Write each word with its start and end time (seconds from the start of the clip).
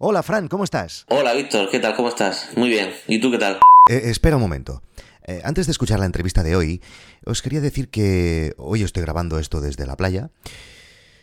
Hola, 0.00 0.22
Fran, 0.22 0.46
¿cómo 0.46 0.62
estás? 0.62 1.06
Hola, 1.08 1.34
Víctor, 1.34 1.68
¿qué 1.70 1.80
tal? 1.80 1.96
¿Cómo 1.96 2.08
estás? 2.08 2.50
Muy 2.54 2.68
bien. 2.68 2.92
¿Y 3.08 3.20
tú 3.20 3.32
qué 3.32 3.38
tal? 3.38 3.58
Eh, 3.90 4.02
espera 4.04 4.36
un 4.36 4.42
momento. 4.42 4.80
Eh, 5.26 5.40
antes 5.42 5.66
de 5.66 5.72
escuchar 5.72 5.98
la 5.98 6.06
entrevista 6.06 6.44
de 6.44 6.54
hoy, 6.54 6.80
os 7.26 7.42
quería 7.42 7.60
decir 7.60 7.88
que 7.88 8.54
hoy 8.58 8.84
estoy 8.84 9.02
grabando 9.02 9.40
esto 9.40 9.60
desde 9.60 9.86
la 9.86 9.96
playa. 9.96 10.30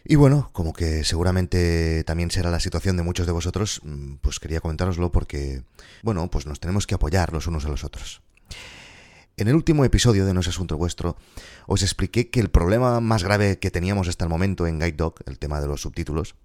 Y 0.03 0.15
bueno, 0.15 0.49
como 0.51 0.73
que 0.73 1.05
seguramente 1.05 2.03
también 2.03 2.31
será 2.31 2.51
la 2.51 2.59
situación 2.59 2.97
de 2.97 3.03
muchos 3.03 3.25
de 3.25 3.31
vosotros, 3.31 3.79
mm, 3.81 4.15
pues 4.15 4.41
quería 4.41 4.59
comentároslo 4.59 5.10
porque, 5.10 5.63
bueno, 6.03 6.29
pues 6.29 6.46
nos 6.46 6.60
tenemos 6.60 6.85
que 6.85 6.96
apoyar 6.96 7.31
los 7.31 7.47
unos 7.47 7.63
a 7.63 7.69
los 7.69 7.85
otros. 7.85 8.23
En 9.37 9.47
el 9.47 9.55
último 9.55 9.85
episodio 9.85 10.26
de 10.26 10.33
No 10.33 10.42
es 10.42 10.49
Asunto 10.49 10.76
Vuestro, 10.76 11.15
os 11.65 11.81
expliqué 11.81 12.29
que 12.29 12.42
el 12.42 12.49
problema 12.49 12.99
más 12.99 13.23
grave 13.23 13.57
que 13.57 13.71
teníamos 13.71 14.10
hasta 14.10 14.26
el 14.26 14.29
momento 14.29 14.67
en 14.67 14.81
Guide 14.81 14.97
Dog, 14.97 15.15
el 15.28 15.39
tema 15.39 15.62
de 15.62 15.67
los 15.67 15.79
subtítulos, 15.79 16.35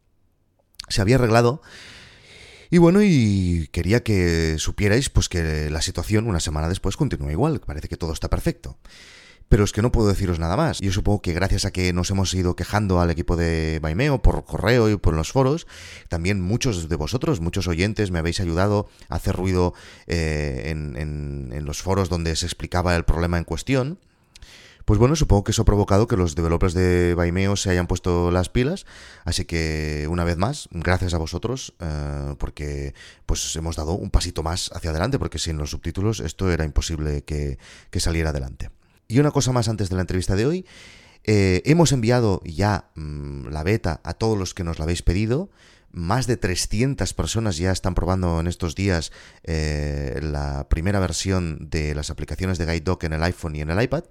se 0.88 1.00
había 1.00 1.16
arreglado. 1.16 1.60
Y 2.70 2.78
bueno, 2.78 3.02
y 3.02 3.68
quería 3.72 4.04
que 4.04 4.56
supierais 4.58 5.10
pues 5.10 5.28
que 5.28 5.68
la 5.70 5.82
situación 5.82 6.28
una 6.28 6.38
semana 6.38 6.68
después 6.68 6.96
continúa 6.96 7.32
igual, 7.32 7.60
parece 7.60 7.88
que 7.88 7.96
todo 7.96 8.12
está 8.12 8.30
perfecto. 8.30 8.78
Pero 9.48 9.64
es 9.64 9.72
que 9.72 9.82
no 9.82 9.90
puedo 9.90 10.06
deciros 10.06 10.38
nada 10.38 10.56
más. 10.56 10.78
Yo 10.78 10.92
supongo 10.92 11.20
que 11.20 11.32
gracias 11.32 11.64
a 11.64 11.72
que 11.72 11.92
nos 11.92 12.08
hemos 12.10 12.32
ido 12.34 12.54
quejando 12.54 13.00
al 13.00 13.10
equipo 13.10 13.34
de 13.34 13.80
Baimeo 13.82 14.22
por 14.22 14.44
correo 14.44 14.88
y 14.88 14.96
por 14.96 15.14
los 15.14 15.32
foros, 15.32 15.66
también 16.08 16.40
muchos 16.40 16.88
de 16.88 16.94
vosotros, 16.94 17.40
muchos 17.40 17.66
oyentes, 17.66 18.12
me 18.12 18.20
habéis 18.20 18.38
ayudado 18.38 18.88
a 19.08 19.16
hacer 19.16 19.34
ruido 19.34 19.74
eh, 20.06 20.66
en, 20.66 20.96
en 20.96 21.64
los 21.64 21.82
foros 21.82 22.08
donde 22.08 22.36
se 22.36 22.46
explicaba 22.46 22.94
el 22.94 23.04
problema 23.04 23.38
en 23.38 23.44
cuestión. 23.44 23.98
Pues 24.84 24.98
bueno, 24.98 25.16
supongo 25.16 25.44
que 25.44 25.52
eso 25.52 25.62
ha 25.62 25.64
provocado 25.64 26.06
que 26.06 26.16
los 26.16 26.34
developers 26.34 26.74
de 26.74 27.14
Baimeo 27.14 27.56
se 27.56 27.70
hayan 27.70 27.86
puesto 27.86 28.30
las 28.30 28.48
pilas, 28.48 28.86
así 29.24 29.44
que 29.44 30.06
una 30.10 30.24
vez 30.24 30.36
más, 30.36 30.68
gracias 30.72 31.14
a 31.14 31.18
vosotros, 31.18 31.74
eh, 31.80 32.34
porque 32.38 32.94
pues 33.26 33.54
hemos 33.56 33.76
dado 33.76 33.92
un 33.92 34.10
pasito 34.10 34.42
más 34.42 34.70
hacia 34.74 34.90
adelante, 34.90 35.18
porque 35.18 35.38
sin 35.38 35.58
los 35.58 35.70
subtítulos 35.70 36.20
esto 36.20 36.50
era 36.50 36.64
imposible 36.64 37.22
que, 37.22 37.58
saliera 38.00 38.30
adelante. 38.30 38.70
Y 39.08 39.18
una 39.18 39.30
cosa 39.30 39.52
más 39.52 39.68
antes 39.68 39.90
de 39.90 39.96
la 39.96 40.02
entrevista 40.02 40.36
de 40.36 40.46
hoy. 40.46 40.66
Eh, 41.24 41.60
hemos 41.66 41.92
enviado 41.92 42.40
ya 42.46 42.90
mm, 42.94 43.48
la 43.48 43.62
beta 43.62 44.00
a 44.04 44.14
todos 44.14 44.38
los 44.38 44.54
que 44.54 44.64
nos 44.64 44.78
la 44.78 44.84
habéis 44.84 45.02
pedido. 45.02 45.50
Más 45.92 46.26
de 46.26 46.36
300 46.36 47.12
personas 47.14 47.58
ya 47.58 47.72
están 47.72 47.94
probando 47.94 48.40
en 48.40 48.46
estos 48.46 48.74
días 48.74 49.12
eh, 49.42 50.18
la 50.22 50.68
primera 50.68 51.00
versión 51.00 51.68
de 51.68 51.94
las 51.94 52.08
aplicaciones 52.08 52.58
de 52.58 52.64
Guide 52.64 52.96
en 53.02 53.12
el 53.12 53.22
iPhone 53.22 53.56
y 53.56 53.60
en 53.60 53.70
el 53.70 53.82
iPad. 53.82 54.04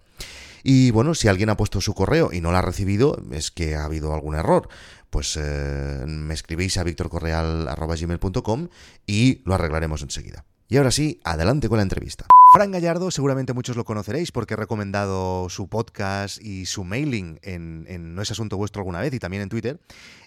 Y 0.64 0.92
bueno, 0.92 1.16
si 1.16 1.28
alguien 1.28 1.50
ha 1.50 1.58
puesto 1.58 1.82
su 1.82 1.94
correo 1.94 2.32
y 2.32 2.42
no 2.42 2.52
lo 2.52 2.58
ha 2.58 2.62
recibido, 2.62 3.22
es 3.32 3.52
que 3.52 3.76
ha 3.76 3.86
habido 3.86 4.14
algún 4.14 4.36
error. 4.36 4.70
Pues 5.10 5.38
eh, 5.42 6.04
me 6.08 6.34
escribís 6.34 6.78
a 6.78 6.84
victorcorreal.gmail.com 6.84 8.70
y 9.08 9.42
lo 9.46 9.56
arreglaremos 9.56 10.02
enseguida. 10.02 10.46
Y 10.68 10.78
ahora 10.78 10.92
sí, 10.92 11.20
adelante 11.24 11.68
con 11.68 11.78
la 11.78 11.84
entrevista. 11.84 12.28
Fran 12.52 12.72
Gallardo, 12.72 13.11
seguramente 13.11 13.53
muchos 13.53 13.78
lo 13.78 13.86
conoceréis 13.86 14.31
porque 14.31 14.55
he 14.55 14.58
recomendado 14.58 15.50
su 15.50 15.67
podcast 15.67 16.42
y 16.42 16.66
su 16.66 16.83
mailing 16.83 17.39
en, 17.44 18.16
No 18.16 18.23
es 18.23 18.31
Asunto 18.31 18.58
Vuestro 18.58 18.80
alguna 18.80 19.02
vez 19.02 19.14
y 19.14 19.19
también 19.19 19.44
en 19.44 19.50
Twitter. 19.50 19.80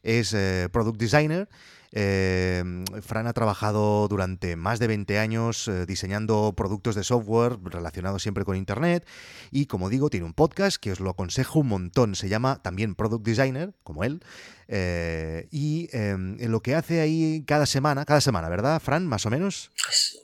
Es 0.05 0.33
eh, 0.33 0.69
Product 0.71 1.01
Designer. 1.01 1.49
Eh, 1.91 2.85
Fran 3.03 3.27
ha 3.27 3.33
trabajado 3.33 4.07
durante 4.09 4.57
más 4.57 4.79
de 4.79 4.87
20 4.87 5.19
años 5.19 5.69
eh, 5.69 5.85
diseñando 5.85 6.55
productos 6.57 6.95
de 6.95 7.05
software 7.05 7.59
relacionados 7.63 8.23
siempre 8.23 8.47
con 8.47 8.57
Internet 8.57 9.07
y 9.51 9.67
como 9.67 9.91
digo 9.91 10.09
tiene 10.09 10.25
un 10.25 10.33
podcast 10.33 10.79
que 10.79 10.93
os 10.93 11.01
lo 11.01 11.11
aconsejo 11.11 11.59
un 11.59 11.69
montón, 11.69 12.15
se 12.15 12.31
llama 12.31 12.63
también 12.63 12.95
Product 12.95 13.27
Designer, 13.27 13.75
como 13.83 14.05
él, 14.05 14.23
y 15.51 15.91
em, 15.93 16.41
en 16.41 16.51
lo 16.51 16.63
que 16.63 16.75
hace 16.75 17.01
ahí 17.01 17.45
cada 17.47 17.67
semana, 17.67 18.07
cada 18.07 18.23
semana, 18.23 18.49
¿verdad, 18.49 18.81
Fran? 18.81 19.07
Más 19.07 19.27
o 19.27 19.31
menos. 19.31 19.71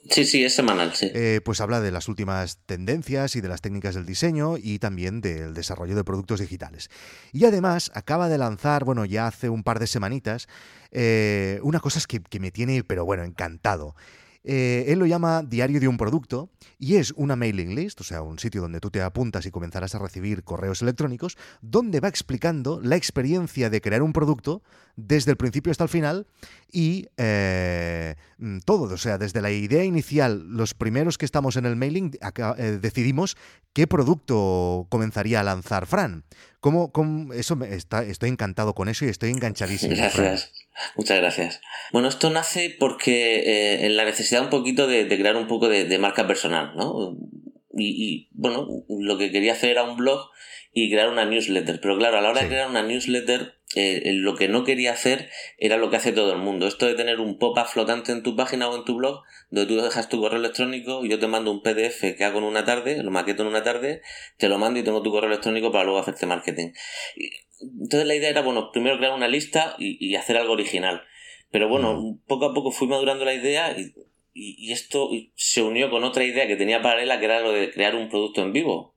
Sí, 0.09 0.25
sí, 0.25 0.43
es 0.43 0.55
semanal. 0.55 0.93
Eh, 1.01 1.41
pues 1.43 1.61
habla 1.61 1.81
de 1.81 1.91
las 1.91 2.07
últimas 2.07 2.57
tendencias 2.65 3.35
y 3.35 3.41
de 3.41 3.47
las 3.47 3.61
técnicas 3.61 3.95
del 3.95 4.05
diseño 4.05 4.55
y 4.57 4.79
también 4.79 5.21
del 5.21 5.53
desarrollo 5.53 5.95
de 5.95 6.03
productos 6.03 6.39
digitales. 6.39 6.89
Y 7.31 7.45
además 7.45 7.91
acaba 7.93 8.29
de 8.29 8.37
lanzar, 8.37 8.85
bueno, 8.85 9.05
ya 9.05 9.27
hace 9.27 9.49
un 9.49 9.63
par 9.63 9.79
de 9.79 9.87
semanitas, 9.87 10.47
eh, 10.91 11.59
una 11.63 11.79
cosa 11.79 11.99
que, 12.07 12.21
que 12.21 12.39
me 12.39 12.51
tiene, 12.51 12.83
pero 12.83 13.05
bueno, 13.05 13.23
encantado. 13.23 13.95
Eh, 14.43 14.85
él 14.87 14.99
lo 14.99 15.05
llama 15.05 15.43
diario 15.43 15.79
de 15.79 15.87
un 15.87 15.97
producto 15.97 16.49
y 16.77 16.95
es 16.95 17.13
una 17.17 17.35
mailing 17.35 17.75
list, 17.75 17.99
o 17.99 18.03
sea, 18.03 18.21
un 18.21 18.39
sitio 18.39 18.61
donde 18.61 18.79
tú 18.79 18.89
te 18.89 19.01
apuntas 19.01 19.45
y 19.45 19.51
comenzarás 19.51 19.95
a 19.95 19.99
recibir 19.99 20.43
correos 20.43 20.81
electrónicos, 20.81 21.37
donde 21.61 21.99
va 21.99 22.07
explicando 22.07 22.79
la 22.81 22.95
experiencia 22.95 23.69
de 23.69 23.81
crear 23.81 24.01
un 24.01 24.13
producto 24.13 24.61
desde 24.95 25.31
el 25.31 25.37
principio 25.37 25.71
hasta 25.71 25.83
el 25.83 25.89
final 25.89 26.27
y 26.71 27.07
eh, 27.17 28.15
mm, 28.37 28.59
todo, 28.59 28.93
o 28.93 28.97
sea, 28.97 29.17
desde 29.17 29.41
la 29.41 29.51
idea 29.51 29.83
inicial, 29.83 30.47
los 30.49 30.73
primeros 30.73 31.17
que 31.17 31.25
estamos 31.25 31.57
en 31.57 31.65
el 31.65 31.75
mailing, 31.75 32.17
eh, 32.57 32.79
decidimos 32.81 33.35
qué 33.73 33.87
producto 33.87 34.87
comenzaría 34.89 35.41
a 35.41 35.43
lanzar 35.43 35.85
Fran. 35.85 36.23
¿Cómo, 36.59 36.91
eso 37.33 37.57
está, 37.63 38.03
estoy 38.03 38.29
encantado 38.29 38.73
con 38.73 38.89
eso 38.89 39.05
y 39.05 39.09
estoy 39.09 39.31
enganchadísimo. 39.31 39.95
Gracias. 39.95 40.51
Muchas 40.95 41.17
gracias. 41.17 41.61
Bueno, 41.91 42.07
esto 42.07 42.29
nace 42.29 42.75
porque 42.77 43.39
eh, 43.39 43.85
en 43.85 43.97
la 43.97 44.05
necesidad 44.05 44.43
un 44.43 44.49
poquito 44.49 44.87
de, 44.87 45.07
crear 45.07 45.35
un 45.35 45.47
poco 45.47 45.67
de, 45.67 45.97
marca 45.97 46.27
personal, 46.27 46.73
¿no? 46.75 47.17
Y, 47.71 48.29
bueno, 48.31 48.67
lo 48.89 49.17
que 49.17 49.31
quería 49.31 49.53
hacer 49.53 49.71
era 49.71 49.83
un 49.83 49.95
blog 49.95 50.29
y 50.73 50.89
crear 50.91 51.09
una 51.09 51.25
newsletter. 51.25 51.79
Pero 51.81 51.97
claro, 51.97 52.17
a 52.17 52.21
la 52.21 52.29
hora 52.29 52.41
de 52.41 52.47
crear 52.47 52.69
una 52.69 52.83
newsletter, 52.83 53.58
eh, 53.75 54.13
lo 54.13 54.35
que 54.35 54.47
no 54.47 54.63
quería 54.63 54.93
hacer 54.93 55.29
era 55.57 55.77
lo 55.77 55.91
que 55.91 55.97
hace 55.97 56.11
todo 56.11 56.33
el 56.33 56.39
mundo. 56.39 56.67
Esto 56.67 56.87
de 56.87 56.95
tener 56.95 57.19
un 57.19 57.37
pop-up 57.37 57.67
flotante 57.67 58.11
en 58.11 58.23
tu 58.23 58.35
página 58.35 58.67
o 58.67 58.75
en 58.75 58.83
tu 58.83 58.95
blog, 58.95 59.23
donde 59.51 59.67
tú 59.67 59.79
dejas 59.79 60.09
tu 60.09 60.19
correo 60.19 60.39
electrónico 60.39 61.05
y 61.05 61.09
yo 61.09 61.19
te 61.19 61.27
mando 61.27 61.51
un 61.51 61.61
PDF 61.61 62.15
que 62.17 62.23
hago 62.23 62.39
en 62.39 62.45
una 62.45 62.65
tarde, 62.65 63.03
lo 63.03 63.11
maqueto 63.11 63.43
en 63.43 63.49
una 63.49 63.63
tarde, 63.63 64.01
te 64.37 64.49
lo 64.49 64.57
mando 64.57 64.79
y 64.79 64.83
tengo 64.83 65.03
tu 65.03 65.11
correo 65.11 65.29
electrónico 65.29 65.71
para 65.71 65.83
luego 65.83 65.99
hacerte 65.99 66.25
marketing. 66.25 66.71
Entonces 67.61 68.07
la 68.07 68.15
idea 68.15 68.29
era, 68.29 68.41
bueno, 68.41 68.71
primero 68.71 68.97
crear 68.97 69.13
una 69.13 69.27
lista 69.27 69.75
y, 69.77 70.15
hacer 70.15 70.37
algo 70.37 70.53
original. 70.53 71.03
Pero 71.51 71.67
bueno, 71.67 71.93
mm. 71.93 72.21
poco 72.27 72.45
a 72.45 72.53
poco 72.53 72.71
fui 72.71 72.87
madurando 72.87 73.23
la 73.25 73.33
idea 73.33 73.75
y, 73.77 73.93
y, 74.33 74.71
esto 74.71 75.09
se 75.35 75.61
unió 75.61 75.91
con 75.91 76.03
otra 76.03 76.23
idea 76.23 76.47
que 76.47 76.55
tenía 76.55 76.81
paralela, 76.81 77.19
que 77.19 77.25
era 77.25 77.41
lo 77.41 77.51
de 77.51 77.71
crear 77.71 77.95
un 77.95 78.09
producto 78.09 78.41
en 78.41 78.53
vivo. 78.53 78.95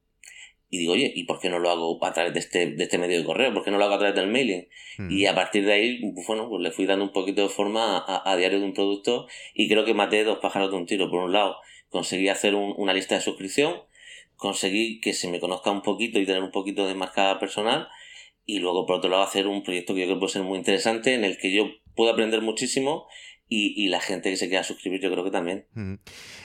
Y 0.75 0.79
digo, 0.79 0.95
oye, 0.95 1.13
¿y 1.15 1.25
por 1.25 1.39
qué 1.39 1.51
no 1.51 1.59
lo 1.59 1.69
hago 1.69 2.03
a 2.03 2.15
través 2.15 2.33
de 2.33 2.41
este, 2.41 2.67
de 2.67 2.85
este 2.85 2.97
medio 2.97 3.19
de 3.19 3.27
correo? 3.27 3.53
¿Por 3.53 3.63
qué 3.63 3.71
no 3.71 3.77
lo 3.77 3.85
hago 3.85 3.93
a 3.93 3.99
través 3.99 4.17
del 4.17 4.29
mailing? 4.29 4.69
Mm. 4.97 5.11
Y 5.11 5.27
a 5.27 5.35
partir 5.35 5.67
de 5.67 5.73
ahí, 5.75 6.01
bueno, 6.27 6.49
pues 6.49 6.63
le 6.63 6.71
fui 6.71 6.87
dando 6.87 7.05
un 7.05 7.13
poquito 7.13 7.43
de 7.43 7.51
forma 7.51 8.03
a, 8.09 8.37
diario 8.39 8.59
de 8.59 8.65
un 8.65 8.73
producto 8.73 9.27
y 9.53 9.69
creo 9.69 9.85
que 9.85 9.93
maté 9.93 10.25
dos 10.25 10.39
pájaros 10.39 10.71
de 10.71 10.79
un 10.79 10.87
tiro. 10.87 11.11
Por 11.11 11.25
un 11.25 11.33
lado, 11.35 11.57
conseguí 11.91 12.31
hacer 12.31 12.55
una 12.55 12.95
lista 12.95 13.17
de 13.17 13.21
suscripción, 13.21 13.83
conseguí 14.37 14.99
que 15.03 15.13
se 15.13 15.29
me 15.29 15.41
conozca 15.41 15.71
un 15.71 15.83
poquito 15.83 16.19
y 16.19 16.25
tener 16.25 16.43
un 16.43 16.51
poquito 16.51 16.89
de 16.89 16.95
marca 16.95 17.39
personal 17.39 17.89
y 18.47 18.61
luego 18.61 18.87
por 18.87 18.97
otro 18.97 19.11
lado 19.11 19.25
hacer 19.25 19.49
un 19.49 19.63
proyecto 19.63 19.93
que 19.93 20.01
yo 20.01 20.07
creo 20.07 20.17
que 20.17 20.21
puede 20.21 20.33
ser 20.33 20.43
muy 20.43 20.57
interesante 20.57 21.13
en 21.13 21.25
el 21.25 21.37
que 21.37 21.53
yo 21.53 21.69
puedo 21.95 22.11
aprender 22.11 22.41
muchísimo 22.41 23.07
y, 23.53 23.89
la 23.89 24.01
gente 24.01 24.31
que 24.31 24.37
se 24.37 24.49
quiera 24.49 24.65
suscribir 24.65 25.01
yo 25.01 25.11
creo 25.11 25.25
que 25.25 25.31
también. 25.31 25.67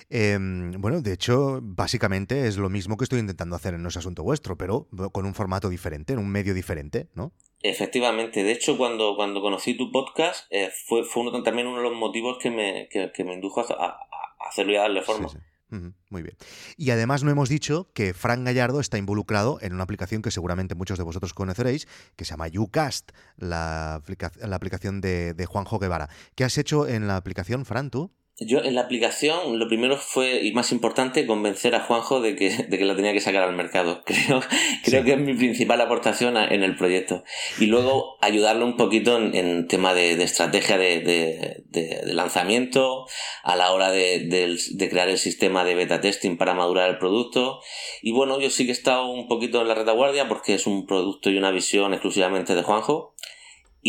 Em, 0.10 0.72
bueno, 0.80 1.02
de 1.02 1.14
hecho, 1.14 1.60
básicamente 1.62 2.48
es 2.48 2.58
lo 2.58 2.70
mismo 2.70 2.98
que 2.98 3.06
estoy 3.06 3.20
intentando 3.20 3.56
hacer 3.56 3.74
en 3.74 3.84
No 3.84 3.90
es 3.90 3.98
Asunto 3.98 4.24
Vuestro, 4.24 4.58
pero 4.58 4.88
con 5.12 5.26
un 5.26 5.34
formato 5.34 5.70
diferente, 5.70 6.14
en 6.14 6.20
un 6.20 6.30
medio 6.30 6.54
diferente, 6.54 7.08
¿no? 7.16 7.32
Efectivamente, 7.62 8.44
de 8.44 8.52
hecho 8.52 8.78
cuando, 8.78 9.16
cuando 9.16 9.42
conocí 9.42 9.76
tu 9.76 9.92
podcast 9.92 10.46
eh, 10.52 10.70
fue, 10.86 11.04
fue 11.04 11.24
uno, 11.24 11.42
también 11.42 11.68
uno 11.68 11.78
de 11.78 11.84
los 11.84 11.98
motivos 11.98 12.38
que 12.40 12.52
me, 12.52 12.88
que, 12.90 13.24
me 13.24 13.34
indujo 13.34 13.62
a, 13.62 14.00
hacerlo 14.48 14.74
y 14.74 14.76
a 14.76 14.82
darle 14.82 15.02
forma. 15.02 15.28
Muy 15.70 16.22
bien. 16.22 16.38
Y 16.78 16.92
además 16.92 17.24
no 17.24 17.32
hemos 17.32 17.50
dicho 17.50 17.92
que 17.94 18.14
Frank 18.14 18.46
Gallardo 18.46 18.80
está 18.80 18.98
involucrado 18.98 19.60
en 19.62 19.74
una 19.74 19.84
aplicación 19.84 20.22
que 20.22 20.32
seguramente 20.32 20.76
muchos 20.76 20.98
de 20.98 21.04
vosotros 21.04 21.34
conoceréis, 21.34 21.88
que 22.16 22.24
se 22.24 22.32
llama 22.32 22.48
YouCast, 22.48 23.12
la, 23.36 24.02
la 24.40 24.56
aplicación 24.56 25.02
de, 25.02 25.34
de 25.34 25.46
Juanjo 25.46 25.80
Guevara. 25.80 26.10
¿Qué 26.36 26.46
has 26.46 26.58
hecho 26.58 26.88
en 26.88 27.08
la 27.08 27.18
aplicación, 27.18 27.66
Fran, 27.66 27.90
tú? 27.90 28.12
Yo 28.40 28.64
en 28.64 28.76
la 28.76 28.82
aplicación 28.82 29.58
lo 29.58 29.68
primero 29.68 29.98
fue, 29.98 30.44
y 30.44 30.52
más 30.52 30.72
importante, 30.72 31.26
convencer 31.26 31.74
a 31.74 31.80
Juanjo 31.80 32.22
de 32.22 32.36
que, 32.36 32.50
de 32.52 32.78
que 32.78 32.86
la 32.86 32.96
tenía 32.96 33.12
que 33.12 33.20
sacar 33.20 33.42
al 33.42 33.56
mercado. 33.56 34.04
Creo, 34.06 34.42
creo 34.84 35.04
que 35.04 35.14
es 35.14 35.18
mi 35.18 35.34
principal 35.34 35.82
aportación 35.82 36.38
en 36.38 36.62
el 36.62 36.76
proyecto. 36.76 37.24
Y 37.60 37.66
luego 37.66 38.16
ayudarlo 38.22 38.66
un 38.66 38.78
poquito 38.78 39.18
en, 39.18 39.68
tema 39.68 39.96
de, 39.96 40.22
estrategia 40.22 40.78
de, 40.78 41.64
de, 41.70 42.14
lanzamiento, 42.14 43.08
a 43.44 43.56
la 43.56 43.72
hora 43.72 43.90
de, 43.90 44.58
crear 44.88 45.10
el 45.10 45.18
sistema 45.18 45.64
de 45.64 45.74
beta 45.74 46.00
testing 46.00 46.38
para 46.38 46.54
madurar 46.54 46.92
el 46.92 47.00
producto. 47.00 47.60
Y 48.04 48.12
bueno, 48.12 48.40
yo 48.40 48.52
sí 48.52 48.66
que 48.66 48.72
he 48.72 48.74
estado 48.74 49.08
un 49.08 49.28
poquito 49.28 49.62
en 49.62 49.68
la 49.68 49.74
retaguardia 49.74 50.28
porque 50.28 50.54
es 50.54 50.68
un 50.68 50.86
producto 50.86 51.32
y 51.32 51.38
una 51.38 51.50
visión 51.50 51.94
exclusivamente 51.94 52.54
de 52.54 52.62
Juanjo. 52.62 53.16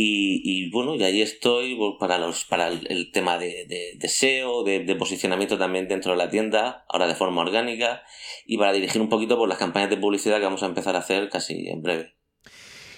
Y, 0.01 0.71
bueno, 0.71 0.95
y 0.95 1.03
ahí 1.03 1.23
estoy 1.23 1.75
pues, 1.75 1.95
para, 1.99 2.19
los, 2.19 2.45
para 2.45 2.69
el, 2.69 3.11
tema 3.13 3.37
de, 3.37 3.97
de, 3.99 4.09
SEO, 4.09 4.63
de, 4.63 4.97
posicionamiento 4.97 5.59
también 5.59 5.89
dentro 5.89 6.13
de 6.13 6.19
la 6.19 6.31
tienda, 6.31 6.85
ahora 6.89 7.09
de 7.09 7.17
forma 7.17 7.43
orgánica, 7.43 8.03
y 8.47 8.59
para 8.59 8.73
dirigir 8.73 9.03
un 9.03 9.09
poquito 9.09 9.37
por 9.37 9.49
las 9.49 9.59
campañas 9.59 9.91
de 9.91 9.97
publicidad 9.97 10.39
que 10.39 10.45
vamos 10.45 10.63
a 10.63 10.67
empezar 10.67 10.95
a 10.95 11.01
hacer 11.01 11.29
casi 11.29 11.69
en 11.69 11.83
breve. 11.83 12.15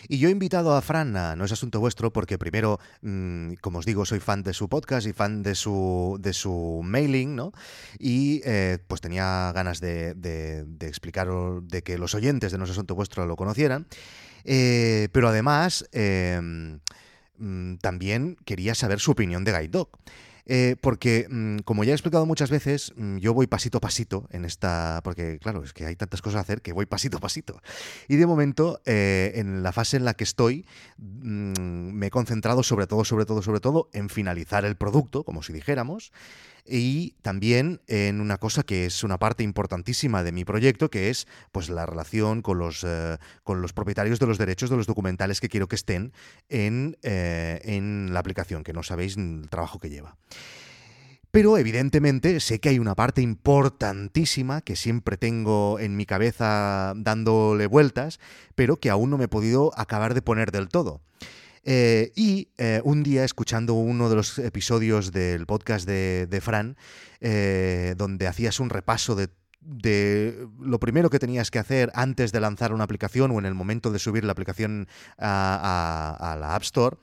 Y 0.08 0.18
yo 0.18 0.28
he 0.28 0.32
invitado 0.32 0.74
a 0.74 0.82
Fran 0.82 1.16
a 1.16 1.36
No 1.36 1.44
es 1.44 1.52
asunto 1.52 1.78
vuestro 1.78 2.12
porque 2.12 2.36
primero, 2.36 2.80
mm, 3.00 3.54
como 3.60 3.78
os 3.78 3.86
digo, 3.86 4.04
soy 4.04 4.18
fan 4.18 4.42
de 4.42 4.52
su 4.52 4.68
podcast 4.68 5.06
y 5.06 5.12
fan 5.12 5.42
de 5.42 5.54
su, 5.54 6.18
de 6.20 6.32
su 6.32 6.80
mailing, 6.82 7.36
¿no? 7.36 7.52
Y 7.98 8.42
eh, 8.44 8.78
pues 8.88 9.00
tenía 9.00 9.52
ganas 9.54 9.80
de, 9.80 10.14
de, 10.14 10.64
de 10.64 10.88
explicaros, 10.88 11.66
de 11.68 11.82
que 11.82 11.96
los 11.96 12.14
oyentes 12.14 12.50
de 12.50 12.58
No 12.58 12.64
es 12.64 12.70
asunto 12.70 12.94
vuestro 12.94 13.24
lo 13.24 13.36
conocieran. 13.36 13.86
Eh, 14.44 15.08
pero 15.12 15.28
además, 15.28 15.88
em, 15.92 16.80
mm, 17.38 17.76
también 17.76 18.36
quería 18.44 18.74
saber 18.74 19.00
su 19.00 19.12
opinión 19.12 19.44
de 19.44 19.52
Guide 19.52 19.68
Dog. 19.68 19.90
Eh, 20.52 20.74
porque, 20.80 21.28
mm, 21.30 21.58
como 21.58 21.84
ya 21.84 21.92
he 21.92 21.94
explicado 21.94 22.26
muchas 22.26 22.50
veces, 22.50 22.92
mm, 22.96 23.18
yo 23.18 23.34
voy 23.34 23.46
pasito 23.46 23.78
a 23.78 23.80
pasito 23.80 24.26
en 24.32 24.44
esta. 24.44 25.00
Porque, 25.04 25.38
claro, 25.38 25.62
es 25.62 25.72
que 25.72 25.86
hay 25.86 25.94
tantas 25.94 26.22
cosas 26.22 26.38
a 26.38 26.40
hacer 26.40 26.60
que 26.60 26.72
voy 26.72 26.86
pasito 26.86 27.18
a 27.18 27.20
pasito. 27.20 27.60
Y 28.08 28.16
de 28.16 28.26
momento, 28.26 28.80
eh, 28.84 29.32
en 29.36 29.62
la 29.62 29.70
fase 29.72 29.96
en 29.96 30.04
la 30.04 30.14
que 30.14 30.24
estoy, 30.24 30.66
me 30.98 32.06
he 32.06 32.10
concentrado 32.10 32.64
sobre 32.64 32.88
todo, 32.88 33.04
sobre 33.04 33.26
todo, 33.26 33.42
sobre 33.42 33.60
todo 33.60 33.90
en 33.92 34.08
finalizar 34.08 34.64
el 34.64 34.76
producto, 34.76 35.22
como 35.22 35.44
si 35.44 35.52
dijéramos 35.52 36.12
y 36.66 37.12
también 37.22 37.80
en 37.86 38.20
una 38.20 38.38
cosa 38.38 38.62
que 38.62 38.86
es 38.86 39.04
una 39.04 39.18
parte 39.18 39.42
importantísima 39.42 40.22
de 40.22 40.32
mi 40.32 40.44
proyecto, 40.44 40.90
que 40.90 41.10
es 41.10 41.26
pues 41.52 41.68
la 41.68 41.86
relación 41.86 42.42
con 42.42 42.58
los, 42.58 42.84
eh, 42.84 43.18
con 43.44 43.62
los 43.62 43.72
propietarios 43.72 44.18
de 44.18 44.26
los 44.26 44.38
derechos 44.38 44.70
de 44.70 44.76
los 44.76 44.86
documentales 44.86 45.40
que 45.40 45.48
quiero 45.48 45.68
que 45.68 45.76
estén 45.76 46.12
en, 46.48 46.96
eh, 47.02 47.60
en 47.64 48.12
la 48.12 48.20
aplicación, 48.20 48.64
que 48.64 48.72
no 48.72 48.82
sabéis 48.82 49.16
el 49.16 49.48
trabajo 49.50 49.78
que 49.78 49.90
lleva. 49.90 50.16
Pero 51.30 51.56
evidentemente 51.58 52.40
sé 52.40 52.58
que 52.58 52.70
hay 52.70 52.80
una 52.80 52.96
parte 52.96 53.22
importantísima 53.22 54.62
que 54.62 54.74
siempre 54.74 55.16
tengo 55.16 55.78
en 55.78 55.96
mi 55.96 56.04
cabeza 56.04 56.92
dándole 56.96 57.68
vueltas, 57.68 58.18
pero 58.56 58.78
que 58.78 58.90
aún 58.90 59.10
no 59.10 59.18
me 59.18 59.24
he 59.24 59.28
podido 59.28 59.70
acabar 59.76 60.14
de 60.14 60.22
poner 60.22 60.50
del 60.50 60.68
todo. 60.68 61.02
Eh, 61.64 62.12
y 62.16 62.48
eh, 62.56 62.80
un 62.84 63.02
día, 63.02 63.24
escuchando 63.24 63.74
uno 63.74 64.08
de 64.08 64.16
los 64.16 64.38
episodios 64.38 65.12
del 65.12 65.46
podcast 65.46 65.86
de, 65.86 66.40
Fran, 66.42 66.76
eh, 67.20 67.94
donde 67.96 68.26
hacías 68.26 68.60
un 68.60 68.70
repaso 68.70 69.14
de, 69.14 69.28
lo 70.58 70.80
primero 70.80 71.10
que 71.10 71.18
tenías 71.18 71.50
que 71.50 71.58
hacer 71.58 71.90
antes 71.94 72.32
de 72.32 72.40
lanzar 72.40 72.72
una 72.72 72.84
aplicación 72.84 73.30
o 73.30 73.38
en 73.38 73.44
el 73.44 73.54
momento 73.54 73.90
de 73.90 73.98
subir 73.98 74.24
la 74.24 74.32
aplicación 74.32 74.88
a, 75.18 76.36
la 76.40 76.54
App 76.54 76.62
Store, 76.62 76.96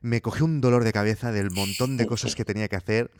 me 0.00 0.22
cogí 0.22 0.42
un 0.42 0.62
dolor 0.62 0.82
de 0.82 0.94
cabeza 0.94 1.30
del 1.30 1.50
montón 1.50 1.98
de 1.98 2.06
cosas 2.06 2.34
que 2.36 2.46
tenía 2.46 2.68
que 2.68 2.76
hacer 2.76 3.10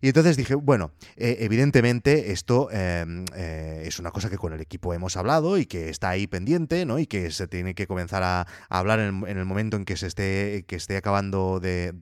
y 0.00 0.08
entonces 0.08 0.36
dije, 0.36 0.54
bueno, 0.54 0.92
eh, 1.16 1.38
evidentemente 1.40 2.32
esto 2.32 2.70
em, 2.70 3.24
eh, 3.34 3.82
es 3.84 3.98
una 3.98 4.10
cosa 4.10 4.30
que 4.30 4.38
con 4.38 4.52
el 4.52 4.60
equipo 4.60 4.94
hemos 4.94 5.16
hablado 5.16 5.58
y 5.58 5.66
que 5.66 5.90
está 5.90 6.10
ahí 6.10 6.26
pendiente, 6.26 6.86
¿no? 6.86 6.98
Y 6.98 7.06
que 7.06 7.30
se 7.30 7.46
tiene 7.46 7.74
que 7.74 7.86
comenzar 7.86 8.22
a, 8.22 8.46
hablar 8.68 9.00
en, 9.00 9.24
el 9.26 9.44
momento 9.44 9.76
en 9.76 9.84
que 9.84 9.96
se 9.96 10.06
esté, 10.06 10.64
que 10.66 10.76
esté 10.76 10.96
acabando 10.96 11.60
de, 11.60 11.92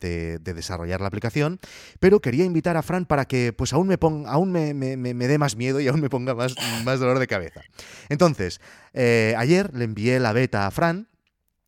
desarrollar 0.40 1.00
la 1.00 1.08
aplicación. 1.08 1.58
Pero 1.98 2.20
quería 2.20 2.44
invitar 2.44 2.76
a 2.76 2.82
Fran 2.82 3.04
para 3.04 3.24
que 3.24 3.52
pues 3.52 3.72
aún 3.72 3.88
me 3.88 3.98
ponga, 3.98 4.30
aún 4.30 4.52
me, 4.52 4.74
dé 4.74 5.38
más 5.38 5.56
miedo 5.56 5.80
y 5.80 5.88
aún 5.88 6.00
me 6.00 6.08
ponga 6.08 6.34
más, 6.34 6.54
más 6.84 7.00
dolor 7.00 7.18
de 7.18 7.26
cabeza. 7.26 7.62
Entonces, 8.08 8.60
eh, 8.92 9.34
ayer 9.36 9.74
le 9.74 9.84
envié 9.84 10.20
la 10.20 10.32
beta 10.32 10.66
a 10.66 10.70
Fran 10.70 11.08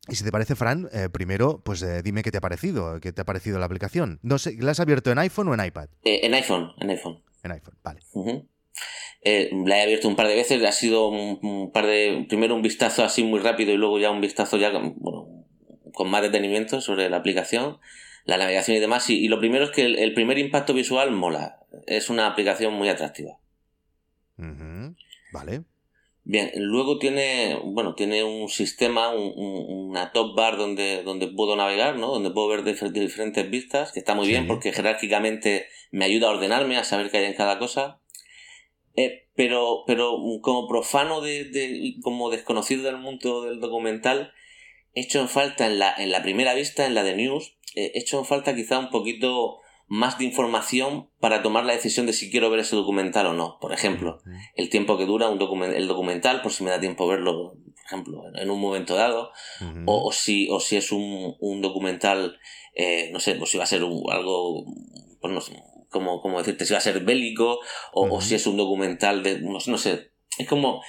y 0.07 0.15
si 0.15 0.23
te 0.23 0.31
parece, 0.31 0.55
Fran, 0.55 0.89
eh, 0.93 1.09
primero, 1.11 1.61
pues 1.63 1.83
eh, 1.83 2.01
dime 2.01 2.23
qué 2.23 2.31
te 2.31 2.37
ha 2.37 2.41
parecido, 2.41 2.99
qué 2.99 3.11
te 3.11 3.21
ha 3.21 3.25
parecido 3.25 3.59
la 3.59 3.65
aplicación. 3.65 4.19
No 4.23 4.39
sé, 4.39 4.55
¿la 4.59 4.71
has 4.71 4.79
abierto 4.79 5.11
en 5.11 5.19
iPhone 5.19 5.47
o 5.49 5.53
en 5.53 5.63
iPad? 5.63 5.89
Eh, 6.03 6.21
en 6.23 6.33
iPhone, 6.33 6.71
en 6.79 6.89
iPhone. 6.89 7.21
En 7.43 7.51
iPhone, 7.51 7.75
vale. 7.83 8.01
la 9.23 9.77
he 9.77 9.81
abierto 9.83 10.07
un 10.07 10.15
par 10.15 10.27
de 10.27 10.35
veces, 10.35 10.63
ha 10.63 10.71
sido 10.71 11.07
un, 11.07 11.71
par 11.71 11.85
de. 11.85 12.25
Primero 12.27 12.55
un 12.55 12.63
vistazo 12.63 13.03
así 13.03 13.23
muy 13.23 13.39
rápido 13.39 13.71
y 13.73 13.77
luego 13.77 13.99
ya 13.99 14.09
un 14.09 14.21
vistazo 14.21 14.57
ya 14.57 14.71
bueno, 14.71 15.45
con 15.93 16.09
más 16.09 16.23
detenimiento 16.23 16.81
sobre 16.81 17.09
la 17.09 17.17
aplicación, 17.17 17.77
la 18.25 18.37
navegación 18.37 18.77
y 18.77 18.79
demás. 18.79 19.07
Y, 19.09 19.27
lo 19.27 19.39
primero 19.39 19.65
es 19.65 19.71
que 19.71 19.85
el, 19.85 20.13
primer 20.15 20.39
impacto 20.39 20.73
visual 20.73 21.11
mola. 21.11 21.59
Es 21.85 22.09
una 22.09 22.27
aplicación 22.27 22.73
muy 22.73 22.89
atractiva. 22.89 23.37
Vale. 25.31 25.63
Bien, 26.31 26.49
luego 26.55 26.97
tiene, 26.97 27.59
bueno, 27.61 27.93
tiene 27.93 28.23
un 28.23 28.47
sistema, 28.47 29.09
una 29.13 30.13
top 30.13 30.33
bar 30.33 30.55
donde, 30.55 31.03
donde 31.03 31.27
puedo 31.27 31.57
navegar, 31.57 31.97
¿no? 31.97 32.07
Donde 32.07 32.31
puedo 32.31 32.47
ver 32.47 32.63
diferentes 32.63 33.49
vistas, 33.49 33.91
que 33.91 33.99
está 33.99 34.15
muy 34.15 34.29
bien 34.29 34.47
porque 34.47 34.71
jerárquicamente 34.71 35.65
me 35.91 36.05
ayuda 36.05 36.29
a 36.29 36.31
ordenarme, 36.31 36.77
a 36.77 36.85
saber 36.85 37.11
qué 37.11 37.17
hay 37.17 37.25
en 37.25 37.33
cada 37.33 37.59
cosa. 37.59 37.99
Eh, 38.95 39.27
pero, 39.35 39.83
pero 39.85 40.17
como 40.41 40.69
profano 40.69 41.19
de, 41.19 41.43
de, 41.43 41.95
como 42.01 42.29
desconocido 42.29 42.83
del 42.83 42.97
mundo 42.97 43.43
del 43.43 43.59
documental, 43.59 44.31
he 44.93 45.01
hecho 45.01 45.19
en 45.19 45.27
falta 45.27 45.65
en 45.65 45.79
la, 45.79 45.93
en 45.97 46.11
la 46.11 46.23
primera 46.23 46.53
vista, 46.53 46.85
en 46.85 46.95
la 46.95 47.03
de 47.03 47.13
news, 47.13 47.57
eh, 47.75 47.91
he 47.93 47.99
hecho 47.99 48.17
en 48.19 48.25
falta 48.25 48.55
quizá 48.55 48.79
un 48.79 48.89
poquito 48.89 49.59
más 49.91 50.17
de 50.17 50.23
información 50.23 51.09
para 51.19 51.43
tomar 51.43 51.65
la 51.65 51.73
decisión 51.73 52.05
de 52.05 52.13
si 52.13 52.31
quiero 52.31 52.49
ver 52.49 52.61
ese 52.61 52.77
documental 52.77 53.25
o 53.25 53.33
no. 53.33 53.57
Por 53.59 53.73
ejemplo, 53.73 54.21
el 54.55 54.69
tiempo 54.69 54.97
que 54.97 55.05
dura 55.05 55.27
un 55.27 55.37
el 55.63 55.87
documental, 55.89 56.41
por 56.41 56.53
si 56.53 56.63
me 56.63 56.69
da 56.69 56.79
tiempo 56.79 57.09
verlo, 57.09 57.55
por 57.75 57.85
ejemplo, 57.85 58.23
en 58.35 58.49
un 58.49 58.61
momento 58.61 58.95
dado, 58.95 59.33
o, 59.85 60.13
si, 60.13 60.47
o 60.49 60.61
si 60.61 60.77
es 60.77 60.93
un, 60.93 61.35
un 61.41 61.61
documental, 61.61 62.39
eh, 62.73 63.09
no 63.11 63.19
sé, 63.19 63.35
pues 63.35 63.51
si 63.51 63.57
va 63.57 63.65
a 63.65 63.67
ser 63.67 63.81
algo, 63.81 64.63
pues 65.19 65.33
no 65.33 65.41
sé, 65.41 65.61
como, 65.89 66.21
como 66.21 66.37
decirte, 66.37 66.65
si 66.65 66.71
va 66.71 66.77
a 66.77 66.81
ser 66.81 67.01
bélico, 67.01 67.59
o, 67.91 68.15
o 68.15 68.21
si 68.21 68.35
es 68.35 68.47
un 68.47 68.55
documental 68.55 69.23
de, 69.23 69.41
no, 69.41 69.57
no 69.65 69.77
sé, 69.77 70.11
es 70.37 70.47
como 70.47 70.81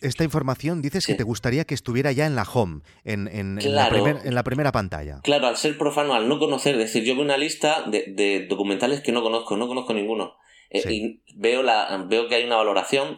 esta 0.00 0.24
información 0.24 0.82
dices 0.82 1.06
que 1.06 1.14
te 1.14 1.22
gustaría 1.22 1.64
que 1.64 1.74
estuviera 1.74 2.12
ya 2.12 2.26
en 2.26 2.34
la 2.34 2.42
home, 2.42 2.80
en, 3.04 3.24
la 3.62 3.88
en, 3.88 4.34
la 4.34 4.42
primera 4.42 4.72
pantalla. 4.72 5.20
Claro, 5.22 5.46
al 5.46 5.56
ser 5.56 5.78
profano, 5.78 6.14
al 6.14 6.28
no 6.28 6.38
conocer, 6.38 6.74
es 6.74 6.92
decir, 6.92 7.04
yo 7.04 7.14
veo 7.14 7.24
una 7.24 7.36
lista 7.36 7.84
de, 7.86 8.46
documentales 8.48 9.00
que 9.00 9.12
no 9.12 9.22
conozco, 9.22 9.56
no 9.56 9.68
conozco 9.68 9.94
ninguno. 9.94 10.36
Eh, 10.70 10.92
y 10.92 11.22
veo, 11.36 11.62
la, 11.62 12.04
veo 12.08 12.28
que 12.28 12.34
hay 12.36 12.44
una 12.44 12.56
valoración, 12.56 13.16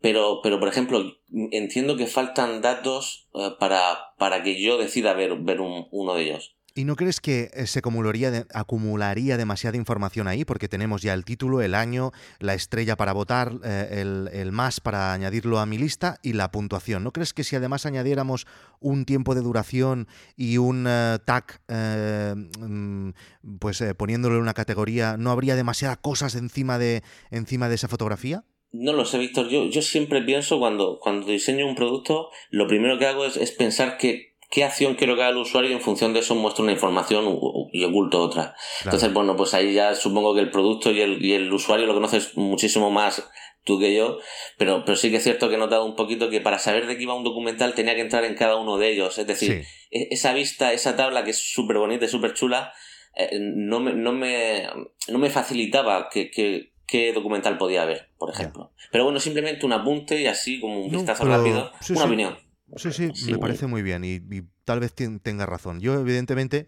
pero, 0.00 0.40
pero 0.42 0.58
por 0.58 0.68
ejemplo, 0.68 1.18
entiendo 1.52 1.96
que 1.96 2.06
faltan 2.06 2.60
datos 2.62 3.28
eh, 3.34 3.50
para, 3.58 4.14
para 4.18 4.42
que 4.42 4.60
yo 4.60 4.78
decida 4.78 5.14
ver, 5.14 5.36
ver 5.36 5.60
uno 5.60 6.14
de 6.14 6.22
ellos. 6.22 6.55
¿Y 6.76 6.84
no 6.84 6.94
crees 6.94 7.22
que 7.22 7.50
eh, 7.54 7.66
se 7.66 7.78
acumularía, 7.78 9.36
demasiada 9.38 9.78
información 9.78 10.28
ahí? 10.28 10.44
Porque 10.44 10.68
tenemos 10.68 11.00
ya 11.00 11.14
el 11.14 11.24
título, 11.24 11.62
el 11.62 11.74
año, 11.74 12.12
la 12.38 12.52
estrella 12.52 12.96
para 12.96 13.14
votar, 13.14 13.54
eh, 13.64 14.28
el, 14.30 14.52
más 14.52 14.80
para 14.80 15.14
añadirlo 15.14 15.58
a 15.58 15.64
mi 15.64 15.78
lista 15.78 16.18
y 16.22 16.34
la 16.34 16.50
puntuación. 16.50 17.02
¿No 17.02 17.12
crees 17.12 17.32
que 17.32 17.44
si 17.44 17.56
además 17.56 17.86
añadiéramos 17.86 18.46
un 18.78 19.06
tiempo 19.06 19.34
de 19.34 19.40
duración 19.40 20.06
y 20.36 20.58
un 20.58 20.84
eh, 20.86 21.16
tag, 21.24 21.62
mm, 21.66 23.10
pues 23.58 23.82
poniéndole 23.96 24.36
una 24.36 24.52
categoría, 24.52 25.16
no 25.16 25.30
habría 25.30 25.56
demasiadas 25.56 25.96
cosas 25.96 26.34
encima 26.34 26.78
de, 26.78 27.02
encima 27.30 27.70
de 27.70 27.76
esa 27.76 27.88
fotografía? 27.88 28.44
No 28.72 28.92
lo 28.92 29.06
sé, 29.06 29.16
Víctor. 29.16 29.48
Yo, 29.48 29.80
siempre 29.80 30.20
pienso 30.20 30.58
cuando, 30.58 30.98
cuando 31.00 31.28
diseño 31.28 31.66
un 31.66 31.74
producto, 31.74 32.28
lo 32.50 32.68
primero 32.68 32.98
que 32.98 33.06
hago 33.06 33.24
es 33.24 33.50
pensar 33.52 33.96
que 33.96 34.35
qué 34.50 34.64
acción 34.64 34.94
quiero 34.94 35.16
que 35.16 35.22
haga 35.22 35.30
el 35.30 35.38
usuario 35.38 35.70
y 35.70 35.74
en 35.74 35.80
función 35.80 36.12
de 36.12 36.20
eso 36.20 36.34
muestro 36.34 36.64
una 36.64 36.72
información 36.72 37.38
y 37.72 37.84
oculto 37.84 38.22
otra. 38.22 38.54
Entonces, 38.84 39.12
bueno, 39.12 39.36
pues 39.36 39.54
ahí 39.54 39.74
ya 39.74 39.94
supongo 39.94 40.34
que 40.34 40.40
el 40.40 40.50
producto 40.50 40.90
y 40.90 41.00
el, 41.00 41.24
y 41.24 41.32
el 41.34 41.52
usuario 41.52 41.86
lo 41.86 41.94
conoces 41.94 42.36
muchísimo 42.36 42.90
más 42.90 43.28
tú 43.64 43.80
que 43.80 43.94
yo, 43.94 44.18
pero, 44.56 44.84
pero 44.84 44.96
sí 44.96 45.10
que 45.10 45.16
es 45.16 45.24
cierto 45.24 45.48
que 45.48 45.56
he 45.56 45.58
notado 45.58 45.84
un 45.84 45.96
poquito 45.96 46.30
que 46.30 46.40
para 46.40 46.58
saber 46.58 46.86
de 46.86 46.96
qué 46.96 47.02
iba 47.02 47.14
un 47.14 47.24
documental 47.24 47.74
tenía 47.74 47.96
que 47.96 48.00
entrar 48.00 48.24
en 48.24 48.36
cada 48.36 48.56
uno 48.56 48.78
de 48.78 48.92
ellos. 48.92 49.18
Es 49.18 49.26
decir, 49.26 49.64
e, 49.90 50.08
esa 50.12 50.32
vista, 50.32 50.72
esa 50.72 50.94
tabla 50.94 51.24
que 51.24 51.32
es 51.32 51.38
súper 51.38 51.78
bonita 51.78 52.04
y 52.04 52.08
súper 52.08 52.32
chula, 52.32 52.72
eh, 53.16 53.38
no, 53.40 53.80
me, 53.80 53.92
no, 53.92 54.12
me, 54.12 54.68
no 55.08 55.18
me 55.18 55.30
facilitaba 55.30 56.08
que, 56.08 56.30
qué 56.30 57.12
documental 57.12 57.58
podía 57.58 57.82
haber, 57.82 58.10
por 58.18 58.30
ejemplo. 58.30 58.72
Pero 58.92 59.02
bueno, 59.02 59.18
simplemente 59.18 59.66
un 59.66 59.72
apunte 59.72 60.20
y 60.20 60.28
así 60.28 60.60
como 60.60 60.84
un 60.84 60.90
vistazo 60.90 61.24
rápido, 61.24 61.72
una 61.90 62.04
opinión. 62.04 62.45
Sí, 62.76 62.92
sí, 62.92 63.12
me 63.30 63.38
parece 63.38 63.66
muy 63.66 63.82
bien 63.82 64.04
y, 64.04 64.20
tal 64.64 64.80
vez 64.80 64.92
tenga 64.94 65.46
razón. 65.46 65.80
Yo, 65.80 65.94
evidentemente, 65.98 66.66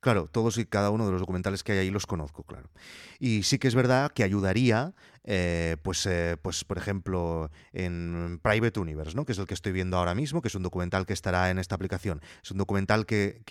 claro, 0.00 0.28
todos 0.30 0.58
y 0.58 0.66
cada 0.66 0.90
uno 0.90 1.06
de 1.06 1.12
los 1.12 1.20
documentales 1.20 1.62
que 1.62 1.72
hay 1.72 1.78
ahí 1.78 1.90
los 1.90 2.06
conozco, 2.06 2.44
claro. 2.44 2.70
Y 3.18 3.42
sí 3.42 3.58
que 3.58 3.68
es 3.68 3.74
verdad 3.74 4.12
que 4.12 4.22
ayudaría 4.22 4.94
eh, 5.30 5.76
pues, 5.82 6.06
eh, 6.06 6.38
pues 6.40 6.64
por 6.64 6.78
ejemplo, 6.78 7.50
en 7.74 8.40
Private 8.42 8.80
Universe, 8.80 9.14
¿no? 9.14 9.26
que 9.26 9.32
es 9.32 9.38
el 9.38 9.46
que 9.46 9.52
estoy 9.52 9.72
viendo 9.72 9.98
ahora 9.98 10.14
mismo, 10.14 10.40
que 10.40 10.48
es 10.48 10.54
un 10.54 10.62
documental 10.62 11.04
que 11.04 11.12
estará 11.12 11.50
en 11.50 11.58
esta 11.58 11.74
aplicación. 11.74 12.22
Es 12.42 12.50
un 12.50 12.56
documental 12.56 13.04
que, 13.04 13.42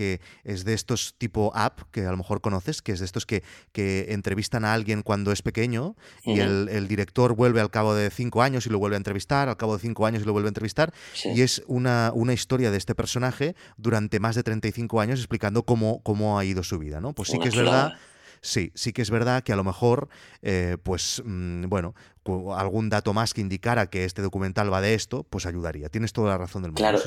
es 0.44 0.66
de 0.66 0.74
estos 0.74 1.14
tipo 1.20 1.52
app, 1.54 1.82
que 1.92 2.08
a 2.08 2.10
lo 2.10 2.18
mejor 2.18 2.42
conoces, 2.42 2.82
que 2.82 2.94
es 2.94 3.00
de 3.00 3.06
estos 3.06 3.28
que, 3.28 3.44
que 3.74 4.08
entrevistan 4.10 4.66
a 4.66 4.74
alguien 4.74 5.04
cuando 5.04 5.32
es 5.32 5.44
pequeño 5.44 5.96
y 6.24 6.40
el, 6.40 6.88
director 6.88 7.36
vuelve 7.36 7.62
al 7.62 7.70
cabo 7.70 7.94
de 7.94 8.10
cinco 8.10 8.42
años 8.42 8.66
y 8.66 8.72
lo 8.72 8.80
vuelve 8.80 8.96
a 8.96 8.98
entrevistar, 8.98 9.48
al 9.48 9.58
cabo 9.58 9.76
de 9.76 9.82
cinco 9.82 10.08
años 10.08 10.24
y 10.24 10.26
lo 10.26 10.34
vuelve 10.34 10.48
a 10.48 10.50
entrevistar. 10.50 10.96
Y 11.26 11.42
es 11.42 11.62
una, 11.68 12.12
una 12.16 12.34
historia 12.34 12.72
de 12.72 12.78
este 12.78 12.96
personaje 12.96 13.56
durante 13.78 14.20
más 14.20 14.36
de 14.36 14.42
35 14.42 15.00
años 15.00 15.20
explicando 15.20 15.62
cómo, 15.62 16.02
cómo 16.02 16.40
ha 16.40 16.46
ido 16.46 16.64
su 16.64 16.80
vida. 16.80 17.02
¿no? 17.02 17.14
Pues 17.14 17.30
sí 17.30 17.38
que 17.38 17.50
es 17.50 17.56
verdad 17.56 17.94
sí, 18.42 18.72
sí 18.76 18.94
que 18.94 19.02
es 19.02 19.10
verdad 19.10 19.44
que 19.44 19.54
a 19.54 19.56
lo 19.56 19.64
mejor, 19.64 20.10
eh, 20.42 20.78
pues, 20.84 21.22
mm, 21.26 21.66
bueno, 21.68 21.96
algún 22.58 22.90
dato 22.90 23.14
más 23.14 23.34
que 23.34 23.42
indicara 23.42 23.90
que 23.90 24.04
este 24.04 24.22
documental 24.22 24.72
va 24.72 24.82
de 24.82 24.94
esto, 24.94 25.26
pues 25.30 25.46
ayudaría. 25.46 25.90
Tienes 25.90 26.14
toda 26.14 26.30
la 26.30 26.38
razón 26.38 26.62
del 26.62 26.72
mundo. 26.72 26.82
Claro, 26.82 27.00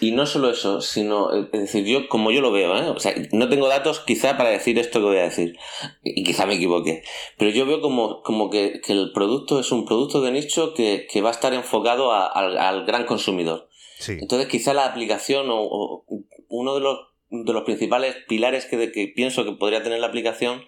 y, 0.00 0.12
no 0.12 0.26
solo 0.26 0.50
eso, 0.50 0.80
sino, 0.80 1.34
eh, 1.34 1.48
es 1.52 1.60
decir, 1.60 1.84
yo 1.84 2.08
como 2.08 2.30
yo 2.30 2.40
lo 2.40 2.52
veo, 2.52 2.76
¿eh? 2.76 2.88
o 2.88 3.00
sea, 3.00 3.14
no 3.32 3.48
tengo 3.48 3.68
datos 3.68 4.00
quizá 4.00 4.36
para 4.36 4.50
decir 4.50 4.78
esto 4.78 5.00
que 5.00 5.06
voy 5.06 5.18
a 5.18 5.24
decir, 5.24 5.56
y 6.02 6.22
quizá 6.22 6.46
me 6.46 6.54
equivoque, 6.54 7.02
pero 7.36 7.50
yo 7.50 7.66
veo 7.66 7.80
como, 7.80 8.22
como 8.22 8.50
que, 8.50 8.80
el 8.88 9.12
producto 9.12 9.60
es 9.60 9.72
un 9.72 9.84
producto 9.84 10.20
de 10.20 10.32
nicho 10.32 10.74
que, 10.74 11.06
va 11.20 11.28
a 11.28 11.32
estar 11.32 11.52
enfocado 11.52 12.12
al, 12.12 12.86
gran 12.86 13.04
consumidor. 13.04 13.68
Entonces 14.08 14.48
quizá 14.48 14.72
la 14.72 14.86
aplicación 14.86 15.46
o 15.50 16.04
uno 16.48 16.74
de 16.74 16.80
los 16.80 17.09
de 17.30 17.52
los 17.52 17.62
principales 17.62 18.16
pilares 18.28 18.66
que, 18.66 19.12
pienso 19.14 19.44
que 19.44 19.52
podría 19.52 19.82
tener 19.82 20.00
la 20.00 20.08
aplicación 20.08 20.64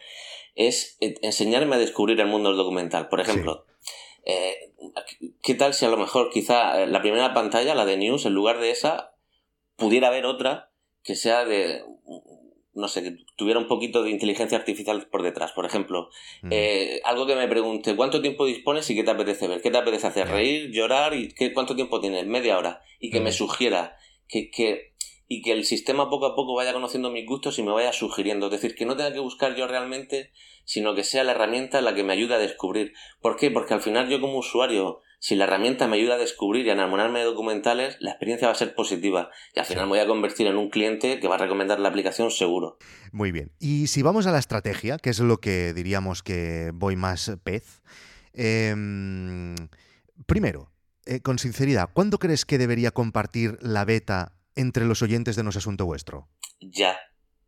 es 0.54 0.96
eh, 1.00 1.14
enseñarme 1.22 1.76
a 1.76 1.78
descubrir 1.78 2.20
el 2.20 2.28
mundo 2.28 2.50
del 2.50 2.58
documental. 2.58 3.08
Por 3.08 3.20
ejemplo, 3.20 3.66
eh, 4.24 4.72
¿qué 5.42 5.54
tal 5.54 5.74
si 5.74 5.84
a 5.84 5.88
lo 5.88 5.96
mejor 5.96 6.30
quizá 6.30 6.82
eh, 6.82 6.86
la 6.86 7.02
primera 7.02 7.34
pantalla, 7.34 7.74
la 7.74 7.84
de 7.84 7.96
News, 7.96 8.26
en 8.26 8.34
lugar 8.34 8.60
de 8.60 8.70
esa, 8.70 9.14
pudiera 9.76 10.08
haber 10.08 10.24
otra 10.24 10.70
que 11.02 11.16
sea 11.16 11.44
de, 11.44 11.82
no 12.74 12.86
sé, 12.86 13.02
que 13.02 13.16
tuviera 13.36 13.58
un 13.58 13.66
poquito 13.66 14.04
de 14.04 14.10
inteligencia 14.10 14.56
artificial 14.56 15.08
por 15.08 15.24
detrás. 15.24 15.50
Por 15.50 15.66
ejemplo, 15.66 16.10
algo 17.04 17.26
que 17.26 17.34
me 17.34 17.48
pregunte, 17.48 17.96
¿cuánto 17.96 18.22
tiempo 18.22 18.46
dispones 18.46 18.88
y 18.88 18.94
qué 18.94 19.02
te 19.02 19.10
apetece 19.10 19.48
ver? 19.48 19.62
¿Qué 19.62 19.72
te 19.72 19.78
apetece 19.78 20.06
hacer? 20.06 20.28
¿Reír, 20.28 20.70
llorar? 20.70 21.14
y 21.14 21.34
qué, 21.34 21.52
¿Cuánto 21.52 21.74
tiempo 21.74 22.00
tienes? 22.00 22.24
Media 22.26 22.56
hora. 22.56 22.82
Y 23.00 23.10
que 23.10 23.20
me 23.20 23.32
sugiera 23.32 23.96
que, 24.28 24.48
que 24.48 24.91
y 25.32 25.40
que 25.40 25.52
el 25.52 25.64
sistema 25.64 26.10
poco 26.10 26.26
a 26.26 26.36
poco 26.36 26.54
vaya 26.54 26.74
conociendo 26.74 27.10
mis 27.10 27.26
gustos 27.26 27.58
y 27.58 27.62
me 27.62 27.72
vaya 27.72 27.94
sugiriendo. 27.94 28.46
Es 28.46 28.52
decir, 28.52 28.74
que 28.74 28.84
no 28.84 28.96
tenga 28.96 29.14
que 29.14 29.18
buscar 29.18 29.56
yo 29.56 29.66
realmente, 29.66 30.30
sino 30.66 30.94
que 30.94 31.04
sea 31.04 31.24
la 31.24 31.32
herramienta 31.32 31.80
la 31.80 31.94
que 31.94 32.04
me 32.04 32.12
ayude 32.12 32.34
a 32.34 32.38
descubrir. 32.38 32.92
¿Por 33.22 33.36
qué? 33.36 33.50
Porque 33.50 33.72
al 33.72 33.80
final 33.80 34.10
yo 34.10 34.20
como 34.20 34.36
usuario, 34.36 35.00
si 35.20 35.34
la 35.34 35.44
herramienta 35.44 35.88
me 35.88 35.96
ayuda 35.96 36.16
a 36.16 36.18
descubrir 36.18 36.66
y 36.66 36.68
a 36.68 36.74
enamorarme 36.74 37.20
de 37.20 37.24
documentales, 37.24 37.96
la 38.00 38.10
experiencia 38.10 38.46
va 38.46 38.52
a 38.52 38.56
ser 38.56 38.74
positiva. 38.74 39.30
Y 39.56 39.60
al 39.60 39.64
final 39.64 39.84
me 39.84 39.92
voy 39.92 40.00
a 40.00 40.06
convertir 40.06 40.46
en 40.48 40.58
un 40.58 40.68
cliente 40.68 41.18
que 41.18 41.28
va 41.28 41.36
a 41.36 41.38
recomendar 41.38 41.80
la 41.80 41.88
aplicación 41.88 42.30
seguro. 42.30 42.76
Muy 43.10 43.32
bien. 43.32 43.52
Y 43.58 43.86
si 43.86 44.02
vamos 44.02 44.26
a 44.26 44.32
la 44.32 44.38
estrategia, 44.38 44.98
que 44.98 45.08
es 45.08 45.20
lo 45.20 45.38
que 45.38 45.72
diríamos 45.72 46.22
que 46.22 46.72
voy 46.74 46.96
más 46.96 47.38
pez. 47.42 47.80
Em, 48.34 49.54
primero, 50.26 50.70
eh, 51.06 51.20
con 51.20 51.38
sinceridad, 51.38 51.88
¿cuándo 51.90 52.18
crees 52.18 52.44
que 52.44 52.58
debería 52.58 52.90
compartir 52.90 53.56
la 53.62 53.86
beta 53.86 54.34
entre 54.56 54.84
los 54.84 55.02
oyentes 55.02 55.36
de 55.36 55.42
No 55.42 55.50
es 55.50 55.56
Asunto 55.56 55.84
Vuestro? 55.86 56.28
Ya. 56.60 56.96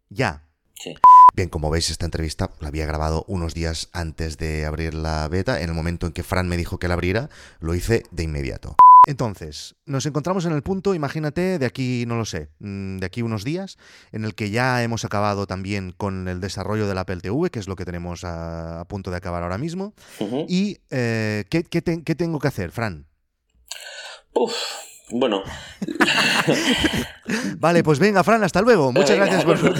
Ya. 0.09 0.49
Sí. 0.75 0.95
Bien, 1.35 1.49
como 1.49 1.71
veis, 1.71 1.91
esta 1.91 2.05
entrevista 2.05 2.51
la 2.61 2.69
había 2.69 2.87
grabado 2.87 3.25
unos 3.29 3.55
días 3.55 3.89
antes 3.93 4.39
de 4.39 4.67
abrir 4.67 4.95
la 4.95 5.29
beta. 5.29 5.61
En 5.61 5.71
el 5.71 5.75
momento 5.75 6.07
en 6.07 6.13
que 6.13 6.23
Fran 6.23 6.49
me 6.49 6.57
dijo 6.57 6.79
que 6.79 6.89
la 6.89 6.95
abriera, 6.95 7.29
lo 7.61 7.75
hice 7.75 8.03
de 8.11 8.23
inmediato. 8.25 8.77
Entonces, 9.07 9.77
nos 9.85 10.07
encontramos 10.07 10.47
en 10.47 10.53
el 10.53 10.63
punto, 10.63 10.95
imagínate, 10.95 11.59
de 11.59 11.67
aquí, 11.67 12.05
no 12.07 12.17
lo 12.17 12.25
sé, 12.25 12.49
mm, 12.61 12.99
de 12.99 13.07
aquí 13.07 13.23
unos 13.23 13.45
días, 13.45 13.77
en 14.13 14.25
el 14.25 14.35
que 14.35 14.51
ya 14.51 14.83
hemos 14.83 15.05
acabado 15.05 15.47
también 15.47 15.93
con 15.93 16.27
el 16.29 16.41
desarrollo 16.41 16.87
del 16.87 16.99
Apple 16.99 17.21
TV, 17.21 17.51
que 17.51 17.59
es 17.59 17.69
lo 17.69 17.77
que 17.77 17.85
tenemos 17.85 18.25
a, 18.25 18.85
punto 18.89 19.11
de 19.11 19.19
acabar 19.19 19.43
ahora 19.43 19.59
mismo. 19.59 19.95
¿Y 20.49 20.79
eh, 20.91 21.45
¿qué, 21.51 21.65
qué, 21.65 21.83
tengo 21.83 22.39
que 22.39 22.49
hacer, 22.49 22.71
Fran? 22.71 23.07
Uf, 24.33 24.55
bueno. 25.15 25.45
vale, 27.59 27.85
pues 27.85 28.01
venga, 28.01 28.25
Fran, 28.25 28.43
hasta 28.43 28.63
luego. 28.63 28.93
Muchas 28.99 29.17
gracias 29.17 29.45
por 29.45 29.59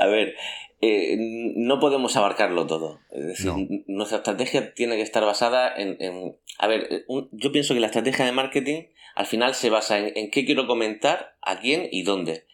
A 0.00 0.06
ver, 0.06 0.34
eh, 0.82 1.16
no 1.56 1.80
podemos 1.80 2.14
abarcarlo 2.16 2.66
todo. 2.66 3.00
Es 3.10 3.26
decir, 3.26 3.52
nuestra 3.86 4.18
estrategia 4.18 4.74
tiene 4.74 4.96
que 4.96 5.02
estar 5.02 5.24
basada 5.24 5.72
en... 5.74 6.36
a 6.58 6.66
ver, 6.66 7.06
yo 7.32 7.52
pienso 7.52 7.72
que 7.74 7.80
la 7.80 7.86
estrategia 7.86 8.24
de 8.26 8.32
marketing 8.32 8.82
al 9.14 9.26
final 9.26 9.54
se 9.54 9.70
basa 9.70 9.98
en, 9.98 10.30
qué 10.30 10.44
quiero 10.44 10.66
comentar, 10.66 11.36
a 11.40 11.58
quién 11.58 11.88
y 11.90 12.02
dónde. 12.02 12.45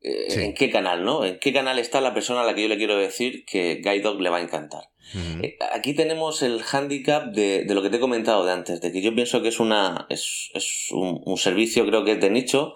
Eh, 0.00 0.44
en 0.44 0.54
qué 0.54 0.70
canal, 0.70 1.04
¿no? 1.04 1.24
En 1.24 1.38
qué 1.40 1.52
canal 1.52 1.78
está 1.78 2.00
la 2.00 2.14
persona 2.14 2.42
a 2.42 2.44
la 2.44 2.54
que 2.54 2.62
yo 2.62 2.68
le 2.68 2.76
quiero 2.76 2.96
decir 2.96 3.44
que 3.44 3.76
Guide 3.82 4.00
Dog 4.00 4.20
le 4.20 4.30
va 4.30 4.36
a 4.36 4.42
encantar. 4.42 4.90
Eh, 5.14 5.56
aquí 5.72 5.94
tenemos 5.94 6.42
el 6.42 6.62
hándicap 6.62 7.32
de, 7.32 7.64
lo 7.68 7.82
que 7.82 7.90
te 7.90 7.96
he 7.96 8.00
comentado 8.00 8.44
de 8.44 8.52
antes, 8.52 8.80
de 8.80 8.92
que 8.92 9.00
yo 9.00 9.14
pienso 9.14 9.40
que 9.42 9.48
es 9.48 9.58
una 9.58 10.06
es, 10.10 10.50
es 10.54 10.88
un, 10.92 11.36
servicio, 11.36 11.86
creo 11.86 12.04
que 12.04 12.12
es 12.12 12.20
de 12.20 12.30
nicho. 12.30 12.74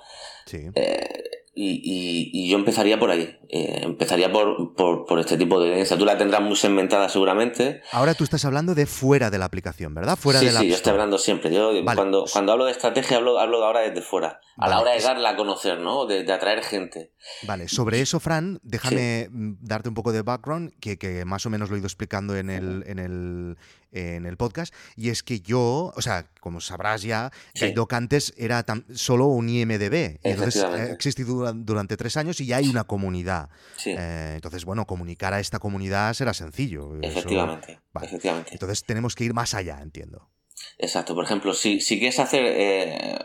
Eh, 0.52 1.22
y, 1.54 2.30
y, 2.32 2.48
yo 2.48 2.56
empezaría 2.56 2.98
por 2.98 3.10
ahí. 3.10 3.38
Eh, 3.50 3.80
empezaría 3.82 4.32
por, 4.32 4.74
por, 4.74 5.18
este 5.18 5.36
tipo 5.36 5.60
de 5.60 5.68
audiencia. 5.68 5.98
Tú 5.98 6.06
la 6.06 6.16
tendrás 6.16 6.40
muy 6.40 6.56
segmentada 6.56 7.10
seguramente. 7.10 7.82
Ahora 7.92 8.14
tú 8.14 8.24
estás 8.24 8.46
hablando 8.46 8.74
de 8.74 8.86
fuera 8.86 9.30
de 9.30 9.36
la 9.38 9.44
aplicación, 9.44 9.94
¿verdad? 9.94 10.16
Fuera 10.16 10.40
sí, 10.40 10.46
de 10.46 10.52
la 10.52 10.60
sí, 10.60 10.68
yo 10.68 10.74
estoy 10.74 10.92
hablando 10.92 11.18
siempre. 11.18 11.52
Yo 11.52 11.72
cuando, 11.84 12.24
cuando 12.32 12.52
hablo 12.52 12.64
de 12.64 12.72
estrategia 12.72 13.18
hablo, 13.18 13.38
hablo 13.38 13.62
ahora 13.62 13.80
desde 13.80 14.00
fuera. 14.00 14.40
A 14.62 14.68
la 14.68 14.80
hora 14.80 14.92
de 14.92 15.00
darla 15.00 15.30
a 15.30 15.36
conocer, 15.36 15.78
¿no? 15.78 16.06
De, 16.06 16.30
atraer 16.32 16.62
gente. 16.62 17.12
Vale, 17.42 17.68
sobre 17.68 18.00
eso, 18.00 18.20
Fran, 18.20 18.58
déjame 18.62 19.28
mm, 19.30 19.54
darte 19.60 19.88
un 19.88 19.94
poco 19.94 20.12
de 20.12 20.22
background, 20.22 20.72
que, 20.80 20.98
que, 20.98 21.24
más 21.24 21.44
o 21.46 21.50
menos 21.50 21.68
lo 21.68 21.76
he 21.76 21.78
ido 21.78 21.86
explicando 21.86 22.36
en 22.36 22.48
el, 22.50 22.84
en 22.86 22.98
el, 22.98 23.56
en 23.92 24.26
el 24.26 24.36
podcast, 24.36 24.74
y 24.96 25.10
es 25.10 25.22
que 25.22 25.40
yo, 25.40 25.92
o 25.94 26.02
sea, 26.02 26.26
como 26.40 26.60
sabrás 26.60 27.02
ya, 27.02 27.30
sí. 27.54 27.74
antes 27.90 28.32
era 28.36 28.64
solo 28.94 29.26
un 29.26 29.48
IMDB, 29.48 30.18
y 30.22 30.30
entonces 30.30 30.62
ha 30.62 30.84
existido 30.90 31.52
durante 31.52 31.96
tres 31.96 32.16
años 32.16 32.40
y 32.40 32.46
ya 32.46 32.56
hay 32.56 32.68
una 32.68 32.84
comunidad. 32.84 33.50
Eh, 33.84 34.32
entonces, 34.34 34.64
bueno, 34.64 34.86
comunicar 34.86 35.34
a 35.34 35.40
esta 35.40 35.58
comunidad 35.58 36.14
será 36.14 36.32
sencillo. 36.34 36.94
Efectivamente, 37.02 37.80
efectivamente. 38.00 38.50
Entonces 38.52 38.84
tenemos 38.84 39.14
que 39.14 39.24
ir 39.24 39.34
más 39.34 39.54
allá, 39.54 39.78
entiendo. 39.82 40.31
Exacto, 40.78 41.14
por 41.14 41.24
ejemplo, 41.24 41.54
si, 41.54 41.80
si 41.80 41.98
quieres 41.98 42.18
hacer 42.18 42.44
eh, 42.44 43.18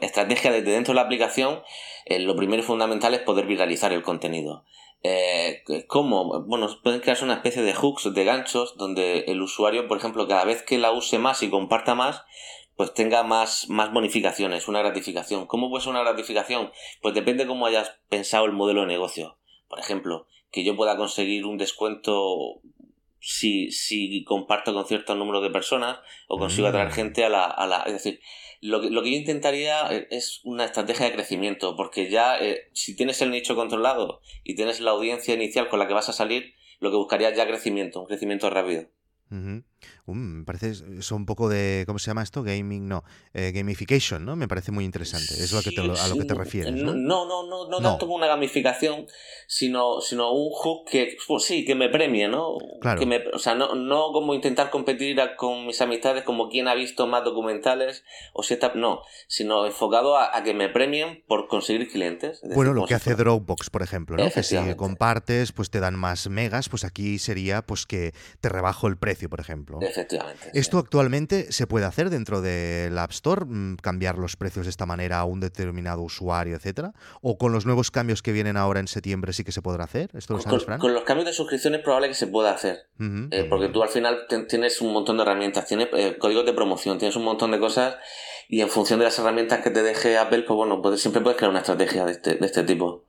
estrategia 0.00 0.50
desde 0.50 0.72
dentro 0.72 0.92
de 0.92 0.96
la 0.96 1.02
aplicación, 1.02 1.62
eh, 2.04 2.18
lo 2.20 2.36
primero 2.36 2.62
y 2.62 2.66
fundamental 2.66 3.14
es 3.14 3.20
poder 3.20 3.46
viralizar 3.46 3.92
el 3.92 4.02
contenido. 4.02 4.64
Eh, 5.02 5.62
¿Cómo? 5.86 6.44
Bueno, 6.46 6.68
pueden 6.82 7.00
crearse 7.00 7.24
una 7.24 7.34
especie 7.34 7.62
de 7.62 7.74
hooks, 7.74 8.12
de 8.12 8.24
ganchos, 8.24 8.76
donde 8.76 9.20
el 9.28 9.40
usuario, 9.42 9.88
por 9.88 9.98
ejemplo, 9.98 10.26
cada 10.26 10.44
vez 10.44 10.62
que 10.62 10.78
la 10.78 10.90
use 10.90 11.18
más 11.18 11.42
y 11.42 11.50
comparta 11.50 11.94
más, 11.94 12.22
pues 12.76 12.92
tenga 12.92 13.22
más, 13.22 13.68
más 13.68 13.92
bonificaciones, 13.92 14.68
una 14.68 14.80
gratificación. 14.80 15.46
¿Cómo 15.46 15.70
puede 15.70 15.82
ser 15.82 15.92
una 15.92 16.02
gratificación? 16.02 16.72
Pues 17.02 17.14
depende 17.14 17.46
cómo 17.46 17.66
hayas 17.66 17.92
pensado 18.08 18.44
el 18.44 18.52
modelo 18.52 18.82
de 18.82 18.88
negocio. 18.88 19.38
Por 19.68 19.78
ejemplo, 19.78 20.26
que 20.50 20.64
yo 20.64 20.76
pueda 20.76 20.96
conseguir 20.96 21.46
un 21.46 21.56
descuento 21.56 22.60
si, 23.28 23.72
si 23.72 24.22
comparto 24.22 24.72
con 24.72 24.86
cierto 24.86 25.16
número 25.16 25.40
de 25.40 25.50
personas 25.50 25.98
o 26.28 26.38
consigo 26.38 26.68
atraer 26.68 26.90
mm. 26.90 26.92
gente 26.92 27.24
a 27.24 27.28
la, 27.28 27.44
a 27.44 27.66
la... 27.66 27.82
Es 27.82 27.94
decir, 27.94 28.20
lo 28.60 28.80
que, 28.80 28.88
lo 28.88 29.02
que 29.02 29.10
yo 29.10 29.16
intentaría 29.16 29.92
eh, 29.92 30.06
es 30.12 30.40
una 30.44 30.64
estrategia 30.64 31.06
de 31.06 31.12
crecimiento, 31.12 31.74
porque 31.74 32.08
ya 32.08 32.38
eh, 32.38 32.70
si 32.72 32.94
tienes 32.94 33.20
el 33.22 33.32
nicho 33.32 33.56
controlado 33.56 34.20
y 34.44 34.54
tienes 34.54 34.80
la 34.80 34.92
audiencia 34.92 35.34
inicial 35.34 35.68
con 35.68 35.80
la 35.80 35.88
que 35.88 35.94
vas 35.94 36.08
a 36.08 36.12
salir, 36.12 36.54
lo 36.78 36.90
que 36.90 36.96
buscaría 36.96 37.34
ya 37.34 37.48
crecimiento, 37.48 38.00
un 38.00 38.06
crecimiento 38.06 38.48
rápido 38.48 38.86
me 40.06 40.44
parece 40.44 40.72
eso 40.98 41.16
un 41.16 41.26
poco 41.26 41.48
de, 41.48 41.84
¿cómo 41.86 41.98
se 41.98 42.06
llama 42.06 42.22
esto? 42.22 42.42
Gaming, 42.42 42.88
no, 42.88 43.04
eh, 43.34 43.52
gamification, 43.52 44.24
¿no? 44.24 44.36
Me 44.36 44.46
parece 44.46 44.72
muy 44.72 44.84
interesante. 44.84 45.34
Es 45.34 45.52
lo 45.52 45.62
que 45.62 45.70
a 45.78 46.08
lo 46.08 46.16
que 46.16 46.24
te 46.24 46.34
refieres. 46.34 46.74
¿no? 46.74 46.94
No, 46.94 47.26
no, 47.26 47.46
no, 47.46 47.68
no, 47.68 47.80
tanto 47.80 48.06
como 48.06 48.16
una 48.16 48.26
gamificación, 48.26 49.06
sino, 49.46 50.00
sino 50.00 50.32
un 50.32 50.50
hook 50.50 50.88
que, 50.88 51.16
pues 51.26 51.44
sí, 51.44 51.64
que 51.64 51.74
me 51.74 51.88
premie, 51.88 52.28
¿no? 52.28 52.56
Claro. 52.80 53.00
Que 53.00 53.06
me, 53.06 53.18
o 53.32 53.38
sea, 53.38 53.54
no, 53.54 53.74
no 53.74 54.12
como 54.12 54.34
intentar 54.34 54.70
competir 54.70 55.16
con 55.36 55.66
mis 55.66 55.80
amistades 55.80 56.24
como 56.24 56.48
quien 56.48 56.68
ha 56.68 56.74
visto 56.74 57.06
más 57.06 57.24
documentales 57.24 58.04
o 58.32 58.42
si 58.42 58.54
está, 58.54 58.72
no, 58.74 59.02
sino 59.26 59.66
enfocado 59.66 60.16
a, 60.18 60.42
que 60.44 60.54
me 60.54 60.68
premien 60.68 61.24
por 61.26 61.48
conseguir 61.48 61.88
clientes. 61.90 62.40
bueno, 62.54 62.72
lo 62.72 62.86
que 62.86 62.94
hace 62.94 63.14
Dropbox, 63.14 63.70
por 63.70 63.82
ejemplo, 63.82 64.16
¿no? 64.16 64.30
Que 64.30 64.42
si 64.42 64.56
compartes, 64.76 65.52
pues 65.52 65.70
te 65.70 65.80
dan 65.80 65.96
más 65.96 66.28
megas, 66.28 66.68
pues 66.68 66.84
aquí 66.84 67.18
sería 67.18 67.62
pues 67.62 67.86
que 67.86 68.12
te 68.40 68.48
rebajo 68.48 68.86
el 68.86 68.96
precio, 68.96 69.28
por 69.28 69.40
ejemplo. 69.40 69.65
Efectivamente. 69.80 70.50
¿Esto 70.54 70.78
actualmente 70.78 71.52
se 71.52 71.66
puede 71.66 71.86
hacer 71.86 72.10
dentro 72.10 72.40
del 72.40 72.96
App 72.98 73.10
Store? 73.10 73.44
Mm, 73.44 73.76
¿Cambiar 73.76 74.18
los 74.18 74.36
precios 74.36 74.66
de 74.66 74.70
esta 74.70 74.86
manera 74.86 75.18
a 75.18 75.24
un 75.24 75.40
determinado 75.40 76.02
usuario, 76.02 76.56
etcétera? 76.56 76.92
¿O 77.22 77.38
con 77.38 77.52
los 77.52 77.66
nuevos 77.66 77.90
cambios 77.90 78.22
que 78.22 78.32
vienen 78.32 78.56
ahora 78.56 78.80
en 78.80 78.88
septiembre 78.88 79.32
sí 79.32 79.44
que 79.44 79.52
se 79.52 79.62
podrá 79.62 79.84
hacer? 79.84 80.10
¿Esto 80.14 80.34
lo 80.34 80.40
sabes, 80.40 80.64
con, 80.64 80.78
con, 80.78 80.94
los 80.94 81.04
cambios 81.04 81.26
de 81.26 81.32
suscripción 81.32 81.74
es 81.74 81.82
probable 81.82 82.08
que 82.08 82.14
se 82.14 82.26
pueda 82.26 82.52
hacer. 82.52 82.86
Eh, 82.98 83.46
porque 83.48 83.68
tú 83.68 83.82
al 83.82 83.88
final 83.88 84.26
tienes 84.48 84.80
un 84.80 84.92
montón 84.92 85.16
de 85.16 85.22
herramientas, 85.22 85.66
tienes 85.66 85.88
eh, 85.92 86.16
códigos 86.18 86.46
de 86.46 86.52
promoción, 86.52 86.98
tienes 86.98 87.16
un 87.16 87.24
montón 87.24 87.50
de 87.50 87.58
cosas 87.58 87.96
y 88.48 88.60
en 88.60 88.68
función 88.68 88.98
de 88.98 89.04
las 89.04 89.18
herramientas 89.18 89.60
que 89.60 89.70
te 89.70 89.82
deje 89.82 90.18
Apple, 90.18 90.42
pues 90.42 90.56
bueno, 90.56 90.80
siempre 90.96 91.20
puedes 91.20 91.36
crear 91.36 91.50
una 91.50 91.60
estrategia 91.60 92.04
de 92.04 92.12
este, 92.12 92.34
de 92.36 92.46
este 92.46 92.62
tipo. 92.62 93.04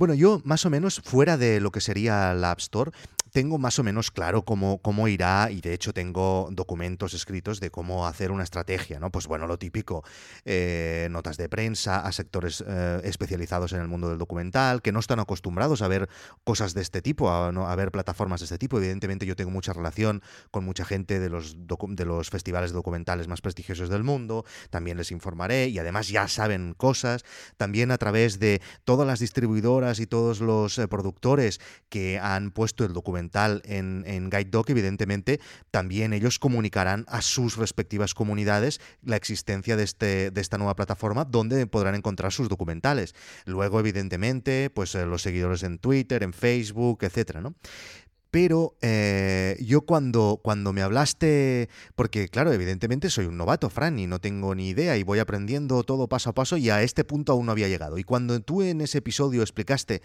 Bueno, 0.00 0.14
yo 0.14 0.40
más 0.44 0.64
o 0.64 0.70
menos 0.70 1.02
fuera 1.04 1.36
de 1.36 1.60
lo 1.60 1.72
que 1.72 1.82
sería 1.82 2.32
la 2.32 2.52
App 2.52 2.60
Store, 2.60 2.90
tengo 3.30 3.58
más 3.58 3.78
o 3.78 3.84
menos 3.84 4.10
claro 4.10 4.44
cómo, 4.44 4.78
cómo 4.78 5.08
irá 5.08 5.50
y 5.50 5.60
de 5.60 5.72
hecho 5.72 5.92
tengo 5.92 6.48
documentos 6.50 7.14
escritos 7.14 7.60
de 7.60 7.70
cómo 7.70 8.06
hacer 8.06 8.32
una 8.32 8.42
estrategia, 8.42 8.98
¿no? 8.98 9.10
Pues 9.10 9.26
bueno, 9.26 9.46
lo 9.46 9.58
típico, 9.58 10.02
eh, 10.44 11.08
notas 11.10 11.36
de 11.36 11.48
prensa 11.48 12.00
a 12.00 12.12
sectores 12.12 12.64
eh, 12.66 13.00
especializados 13.04 13.72
en 13.72 13.80
el 13.80 13.88
mundo 13.88 14.08
del 14.08 14.18
documental, 14.18 14.82
que 14.82 14.90
no 14.90 15.00
están 15.00 15.20
acostumbrados 15.20 15.82
a 15.82 15.88
ver 15.88 16.08
cosas 16.44 16.74
de 16.74 16.82
este 16.82 17.02
tipo, 17.02 17.30
a, 17.30 17.48
a, 17.48 17.76
ver 17.76 17.90
plataformas 17.92 18.40
de 18.40 18.44
este 18.44 18.58
tipo. 18.58 18.78
Evidentemente 18.78 19.26
yo 19.26 19.36
tengo 19.36 19.50
mucha 19.50 19.72
relación 19.72 20.22
con 20.50 20.64
mucha 20.64 20.84
gente 20.84 21.20
de 21.20 21.30
los, 21.30 21.56
de 21.56 22.04
los 22.04 22.30
festivales 22.30 22.72
documentales 22.72 23.28
más 23.28 23.40
prestigiosos 23.40 23.88
del 23.88 24.02
mundo, 24.02 24.44
también 24.70 24.96
les 24.96 25.12
informaré 25.12 25.68
y 25.68 25.78
además 25.78 26.08
ya 26.08 26.26
saben 26.26 26.74
cosas, 26.74 27.24
también 27.56 27.90
a 27.90 27.98
través 27.98 28.38
de 28.38 28.60
todas 28.84 29.06
las 29.06 29.20
distribuidoras 29.20 29.89
y 29.98 30.06
todos 30.06 30.40
los 30.40 30.78
eh, 30.78 30.86
productores 30.86 31.60
que 31.88 32.18
han 32.18 32.52
puesto 32.52 32.84
el 32.84 32.92
documental 32.92 33.62
en, 33.64 34.04
en 34.06 34.30
Guide 34.30 34.50
Dog, 34.50 34.66
evidentemente, 34.68 35.40
también 35.70 36.12
ellos 36.12 36.38
comunicarán 36.38 37.04
a 37.08 37.22
sus 37.22 37.56
respectivas 37.56 38.14
comunidades 38.14 38.80
la 39.02 39.16
existencia 39.16 39.76
de, 39.76 39.84
este, 39.84 40.30
de 40.30 40.40
esta 40.40 40.58
nueva 40.58 40.76
plataforma 40.76 41.24
donde 41.24 41.66
podrán 41.66 41.94
encontrar 41.94 42.32
sus 42.32 42.48
documentales. 42.48 43.14
Luego, 43.46 43.80
evidentemente, 43.80 44.70
pues 44.70 44.94
eh, 44.94 45.06
los 45.06 45.22
seguidores 45.22 45.62
en 45.62 45.78
Twitter, 45.78 46.22
en 46.22 46.32
Facebook, 46.32 46.98
etcétera, 47.02 47.40
¿no? 47.40 47.54
Pero 48.30 48.76
eh, 48.80 49.56
yo 49.60 49.82
cuando, 49.82 50.40
cuando 50.42 50.72
me 50.72 50.82
hablaste, 50.82 51.68
porque 51.96 52.28
claro, 52.28 52.52
evidentemente 52.52 53.10
soy 53.10 53.26
un 53.26 53.36
novato, 53.36 53.70
Fran, 53.70 53.98
y 53.98 54.06
no 54.06 54.20
tengo 54.20 54.54
ni 54.54 54.68
idea 54.68 54.96
y 54.96 55.02
voy 55.02 55.18
aprendiendo 55.18 55.82
todo 55.82 56.08
paso 56.08 56.30
a 56.30 56.34
paso 56.34 56.56
y 56.56 56.70
a 56.70 56.82
este 56.82 57.04
punto 57.04 57.32
aún 57.32 57.46
no 57.46 57.52
había 57.52 57.68
llegado. 57.68 57.98
Y 57.98 58.04
cuando 58.04 58.38
tú 58.40 58.62
en 58.62 58.80
ese 58.80 58.98
episodio 58.98 59.42
explicaste 59.42 60.02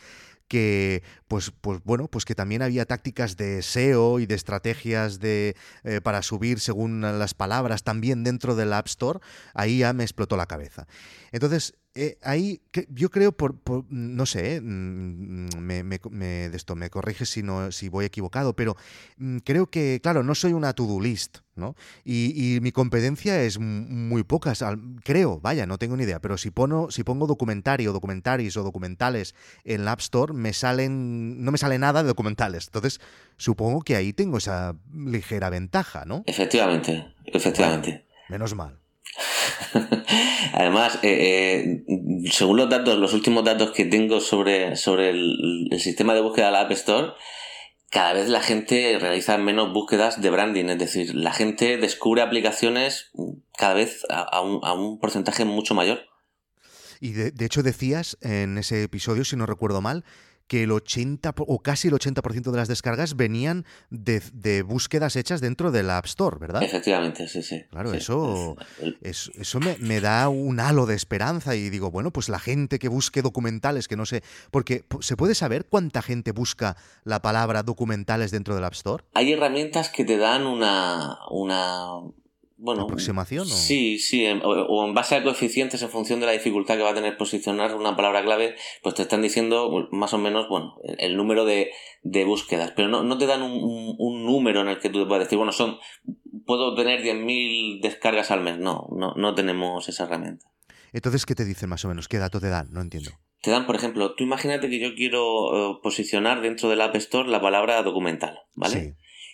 que 0.47 1.03
pues, 1.27 1.51
pues 1.61 1.79
bueno, 1.83 2.07
pues 2.07 2.25
que 2.25 2.35
también 2.35 2.61
había 2.61 2.85
tácticas 2.85 3.37
de 3.37 3.61
SEO 3.61 4.19
y 4.19 4.25
de 4.25 4.35
estrategias 4.35 5.19
de, 5.19 5.55
eh, 5.83 6.01
para 6.01 6.21
subir 6.21 6.59
según 6.59 7.01
las 7.01 7.33
palabras 7.33 7.83
también 7.83 8.23
dentro 8.23 8.55
del 8.55 8.73
App 8.73 8.87
Store, 8.87 9.19
ahí 9.53 9.79
ya 9.79 9.93
me 9.93 10.03
explotó 10.03 10.37
la 10.37 10.45
cabeza. 10.45 10.87
Entonces, 11.31 11.73
eh, 11.97 12.17
ahí 12.23 12.61
yo 12.89 13.09
creo, 13.09 13.31
por, 13.31 13.55
no 13.89 14.25
sé, 14.25 14.57
eh, 14.57 14.61
mm, 14.61 15.57
me, 15.59 15.81
me, 15.81 15.99
de 16.49 16.57
esto 16.57 16.75
me 16.75 16.89
corrige 16.89 17.25
si, 17.25 17.41
no, 17.41 17.71
si 17.71 17.87
voy 17.87 18.03
equivocado, 18.03 18.53
pero 18.53 18.75
mm, 19.17 19.37
creo 19.37 19.67
que, 19.67 20.01
claro, 20.03 20.21
no 20.21 20.35
soy 20.35 20.51
una 20.51 20.73
to-do 20.73 20.99
list, 20.99 21.37
¿no? 21.55 21.75
Y, 22.03 22.59
mi 22.61 22.73
competencia 22.73 23.41
es 23.41 23.59
muy 23.59 24.23
poca, 24.23 24.53
creo, 25.05 25.39
vaya, 25.39 25.65
no 25.65 25.77
tengo 25.77 25.95
ni 25.95 26.03
idea, 26.03 26.19
pero 26.19 26.37
si, 26.37 26.51
pongo, 26.51 26.91
si 26.91 27.03
pongo 27.03 27.27
documentario, 27.27 27.93
documentaris 27.93 28.57
o 28.57 28.63
documentales 28.63 29.33
en 29.63 29.85
la 29.85 29.93
App 29.93 30.01
Store, 30.01 30.33
me 30.33 30.51
salen, 30.51 31.45
no 31.45 31.53
me 31.53 31.57
sale 31.57 31.79
nada 31.79 32.03
de 32.03 32.09
documentales. 32.09 32.67
Entonces, 32.67 32.99
supongo 33.37 33.81
que 33.81 33.95
ahí 33.95 34.11
tengo 34.11 34.37
esa 34.37 34.75
ligera 34.93 35.49
ventaja, 35.49 36.03
¿no? 36.03 36.23
Efectivamente, 36.25 37.05
efectivamente. 37.25 38.05
menos 38.27 38.53
mal. 38.53 38.84
Además, 40.53 40.99
eh, 41.03 41.83
eh, 41.87 42.29
según 42.31 42.57
los 42.57 42.69
datos, 42.69 42.97
los 42.97 43.13
últimos 43.13 43.43
datos 43.43 43.71
que 43.71 43.85
tengo 43.85 44.19
sobre, 44.19 44.75
sobre 44.75 45.09
el, 45.09 45.69
sistema 45.79 46.13
de 46.13 46.21
búsqueda 46.21 46.47
de 46.47 46.51
la 46.53 46.61
App 46.61 46.71
Store, 46.71 47.13
cada 47.89 48.13
vez 48.13 48.29
la 48.29 48.41
gente 48.41 48.97
realiza 48.99 49.37
menos 49.37 49.71
búsquedas 49.73 50.21
de 50.21 50.29
branding, 50.29 50.65
es 50.65 50.79
decir, 50.79 51.15
la 51.15 51.33
gente 51.33 51.77
descubre 51.77 52.21
aplicaciones 52.21 53.11
cada 53.57 53.73
vez 53.73 54.05
a, 54.09 54.41
un, 54.41 54.59
a 54.63 54.73
un, 54.73 54.99
porcentaje 54.99 55.45
mucho 55.45 55.75
mayor. 55.75 55.99
Y 56.99 57.11
de, 57.11 57.31
de, 57.31 57.45
hecho 57.45 57.63
decías 57.63 58.17
en 58.21 58.57
ese 58.57 58.83
episodio, 58.83 59.25
si 59.25 59.35
no 59.35 59.45
recuerdo 59.45 59.81
mal, 59.81 60.03
que 60.47 60.63
el 60.63 60.71
80 60.71 61.33
o 61.37 61.59
casi 61.59 61.87
el 61.87 61.93
80% 61.93 62.51
de 62.51 62.57
las 62.57 62.67
descargas 62.67 63.15
venían 63.15 63.65
de, 63.89 64.63
búsquedas 64.63 65.15
hechas 65.15 65.41
dentro 65.41 65.71
de 65.71 65.83
la 65.83 65.97
App 65.97 66.05
Store, 66.05 66.37
¿verdad? 66.39 66.63
Efectivamente, 66.63 67.27
sí, 67.27 67.41
sí. 67.41 67.63
Claro, 67.71 67.93
eso, 67.93 68.55
eso 69.01 69.59
me, 69.79 69.99
da 70.01 70.29
un 70.29 70.59
halo 70.59 70.85
de 70.85 70.95
esperanza 70.95 71.55
y 71.55 71.69
digo, 71.69 71.91
bueno, 71.91 72.11
pues 72.11 72.29
la 72.29 72.39
gente 72.39 72.79
que 72.79 72.87
busque 72.87 73.21
documentales, 73.21 73.87
que 73.87 73.95
no 73.95 74.05
sé, 74.05 74.21
porque 74.51 74.85
¿se 74.99 75.17
puede 75.17 75.35
saber 75.35 75.65
cuánta 75.65 76.01
gente 76.01 76.31
busca 76.31 76.77
la 77.03 77.21
palabra 77.21 77.63
documentales 77.63 78.31
dentro 78.31 78.55
de 78.55 78.61
la 78.61 78.67
App 78.67 78.73
Store? 78.73 79.03
Hay 79.13 79.31
herramientas 79.33 79.89
que 79.89 80.05
te 80.05 80.17
dan 80.17 80.45
una, 80.45 81.17
una 81.31 82.01
bueno, 82.57 82.83
¿Aproximación? 82.83 83.47
Sí, 83.47 83.99
sí, 83.99 84.25
o 84.43 84.85
en 84.85 84.93
base 84.93 85.15
a 85.15 85.23
coeficientes 85.23 85.81
en 85.81 85.89
función 85.89 86.19
de 86.19 86.25
la 86.25 86.31
dificultad 86.31 86.77
que 86.77 86.83
va 86.83 86.91
a 86.91 86.95
tener 86.95 87.17
posicionar 87.17 87.75
una 87.75 87.95
palabra 87.95 88.23
clave, 88.23 88.55
pues 88.81 88.95
te 88.95 89.01
están 89.01 89.21
diciendo 89.21 89.89
más 89.91 90.13
o 90.13 90.17
menos, 90.17 90.47
bueno, 90.47 90.75
el, 90.97 91.17
número 91.17 91.43
de, 91.43 91.71
de, 92.03 92.23
búsquedas, 92.23 92.71
pero 92.75 92.87
no, 92.87 93.03
no 93.03 93.17
te 93.17 93.25
dan 93.25 93.41
un, 93.41 93.95
un, 93.97 94.25
número 94.25 94.61
en 94.61 94.69
el 94.69 94.79
que 94.79 94.89
tú 94.89 94.99
te 94.99 95.05
puedas 95.05 95.25
decir, 95.25 95.37
bueno, 95.37 95.51
son, 95.51 95.77
puedo 96.45 96.75
tener 96.75 97.03
10.000 97.03 97.81
descargas 97.81 98.31
al 98.31 98.41
mes. 98.41 98.57
No, 98.57 98.87
no, 98.91 99.13
no 99.15 99.35
tenemos 99.35 99.89
esa 99.89 100.05
herramienta. 100.05 100.45
Entonces, 100.93 101.25
¿qué 101.25 101.35
te 101.35 101.43
dicen 101.43 101.69
más 101.69 101.83
o 101.83 101.89
menos? 101.89 102.07
¿Qué 102.07 102.19
dato 102.19 102.39
te 102.39 102.47
dan? 102.47 102.71
No 102.71 102.81
entiendo. 102.81 103.11
Te 103.41 103.51
dan, 103.51 103.65
por 103.65 103.75
ejemplo, 103.75 104.15
tú 104.15 104.23
imagínate 104.23 104.69
que 104.69 104.79
yo 104.79 104.95
quiero 104.95 105.73
eh, 105.73 105.79
posicionar 105.83 106.41
dentro 106.41 106.69
del 106.69 106.81
App 106.81 106.95
Store 106.95 107.29
la 107.29 107.41
palabra 107.41 107.83
documental, 107.83 108.39
¿vale? 108.55 108.81
Sí. 108.81 108.93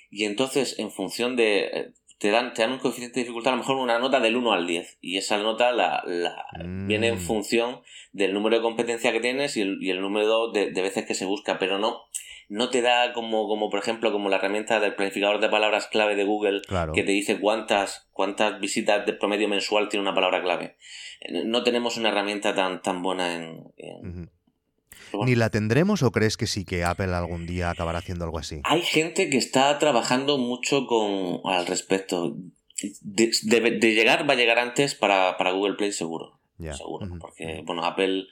Y 0.09 0.25
entonces, 0.25 0.77
en 0.77 0.91
función 0.91 1.37
de 1.37 1.59
eh, 1.59 1.93
te 2.21 2.29
dan, 2.29 2.53
te 2.53 2.61
dan 2.61 2.73
un 2.73 2.77
coeficiente 2.77 3.19
de 3.19 3.23
dificultad, 3.23 3.53
a 3.53 3.55
lo 3.55 3.63
mejor 3.63 3.77
una 3.77 3.97
nota 3.97 4.19
del 4.19 4.35
1 4.35 4.53
al 4.53 4.67
10. 4.67 4.99
Y 5.01 5.17
esa 5.17 5.39
nota 5.39 5.71
la, 5.71 6.03
la 6.05 6.45
viene 6.85 7.07
en 7.07 7.15
mm. 7.15 7.21
función 7.21 7.81
del 8.13 8.35
número 8.35 8.57
de 8.57 8.61
competencia 8.61 9.11
que 9.11 9.19
tienes 9.19 9.57
y 9.57 9.61
el, 9.61 9.81
y 9.81 9.89
el 9.89 10.01
número 10.01 10.51
de, 10.51 10.69
de, 10.69 10.81
veces 10.83 11.07
que 11.07 11.15
se 11.15 11.25
busca, 11.25 11.57
pero 11.57 11.79
no, 11.79 12.03
no 12.47 12.69
te 12.69 12.83
da 12.83 13.13
como, 13.13 13.47
como, 13.47 13.71
por 13.71 13.79
ejemplo, 13.79 14.11
como 14.11 14.29
la 14.29 14.35
herramienta 14.35 14.79
del 14.79 14.93
planificador 14.93 15.41
de 15.41 15.49
palabras 15.49 15.87
clave 15.87 16.15
de 16.15 16.23
Google, 16.23 16.61
que 16.93 17.01
te 17.01 17.11
dice 17.11 17.39
cuántas, 17.39 18.07
cuántas 18.11 18.59
visitas 18.59 19.03
de 19.03 19.13
promedio 19.13 19.47
mensual 19.47 19.89
tiene 19.89 20.03
una 20.03 20.13
palabra 20.13 20.43
clave. 20.43 20.75
No 21.43 21.63
tenemos 21.63 21.97
una 21.97 22.09
herramienta 22.09 22.53
tan, 22.53 22.83
tan 22.83 23.01
buena 23.01 23.33
en, 23.33 24.29
¿Ni 25.25 25.35
la 25.35 25.49
tendremos 25.49 26.03
o 26.03 26.11
crees 26.11 26.37
que 26.37 26.47
sí 26.47 26.65
que 26.65 26.83
Apple 26.83 27.13
algún 27.13 27.45
día 27.45 27.69
acabará 27.69 27.99
haciendo 27.99 28.25
algo 28.25 28.39
así? 28.39 28.61
Hay 28.63 28.81
gente 28.81 29.29
que 29.29 29.37
está 29.37 29.77
trabajando 29.79 30.37
mucho 30.37 30.87
con 30.87 31.41
al 31.45 31.65
respecto. 31.67 32.35
De, 33.01 33.31
llegar, 33.79 34.27
va 34.27 34.33
a 34.33 34.37
llegar 34.37 34.57
antes 34.57 34.95
para, 34.95 35.35
Google 35.51 35.75
Play 35.75 35.91
seguro. 35.91 36.39
Seguro. 36.57 37.07
Porque, 37.19 37.61
bueno, 37.65 37.83
Apple 37.85 38.27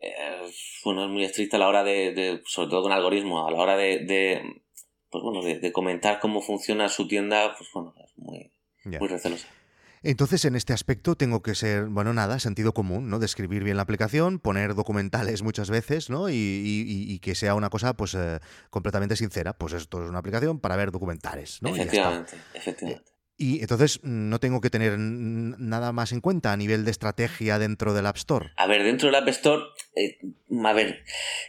eh, 0.00 0.50
bueno, 0.84 1.04
es 1.04 1.10
muy 1.10 1.24
estricta 1.24 1.56
a 1.56 1.60
la 1.60 1.68
hora 1.68 1.84
de, 1.84 2.42
sobre 2.46 2.70
todo 2.70 2.82
con 2.82 2.92
algoritmos, 2.92 3.46
a 3.46 3.50
la 3.50 3.58
hora 3.58 3.76
de, 3.76 4.62
pues 5.10 5.22
bueno, 5.22 5.42
de, 5.42 5.72
comentar 5.72 6.20
cómo 6.20 6.40
funciona 6.40 6.88
su 6.88 7.06
tienda, 7.06 7.54
pues 7.56 7.68
bueno, 7.72 7.94
es 8.02 8.16
muy, 8.16 8.50
muy 8.84 9.08
recelosa. 9.08 9.46
Entonces, 10.02 10.46
en 10.46 10.56
este 10.56 10.72
aspecto 10.72 11.14
tengo 11.14 11.42
que 11.42 11.54
ser, 11.54 11.86
bueno, 11.86 12.14
nada, 12.14 12.38
sentido 12.38 12.72
común, 12.72 13.10
¿no? 13.10 13.18
Describir 13.18 13.64
bien 13.64 13.76
la 13.76 13.82
aplicación, 13.82 14.38
poner 14.38 14.74
documentales 14.74 15.42
muchas 15.42 15.68
veces, 15.68 16.08
¿no? 16.08 16.30
Y, 16.30 17.18
que 17.22 17.34
sea 17.34 17.54
una 17.54 17.68
cosa, 17.68 17.94
pues, 17.94 18.14
eh, 18.14 18.38
completamente 18.70 19.14
sincera. 19.16 19.52
Pues 19.52 19.74
esto 19.74 20.02
es 20.02 20.08
una 20.08 20.20
aplicación 20.20 20.58
para 20.58 20.76
ver 20.76 20.90
documentales, 20.90 21.60
¿no? 21.60 21.68
Efectivamente, 21.68 22.36
efectivamente. 22.54 23.10
Y 23.36 23.62
entonces 23.62 24.00
no 24.02 24.38
tengo 24.38 24.60
que 24.60 24.68
tener 24.68 24.98
nada 24.98 25.92
más 25.92 26.12
en 26.12 26.20
cuenta 26.20 26.52
a 26.52 26.58
nivel 26.58 26.84
de 26.84 26.90
estrategia 26.90 27.58
dentro 27.58 27.94
del 27.94 28.04
App 28.04 28.18
Store. 28.18 28.50
A 28.58 28.66
ver, 28.66 28.82
dentro 28.84 29.06
del 29.08 29.14
App 29.14 29.28
Store, 29.28 29.62
eh, 29.96 30.18
a 30.62 30.72
ver, 30.74 31.04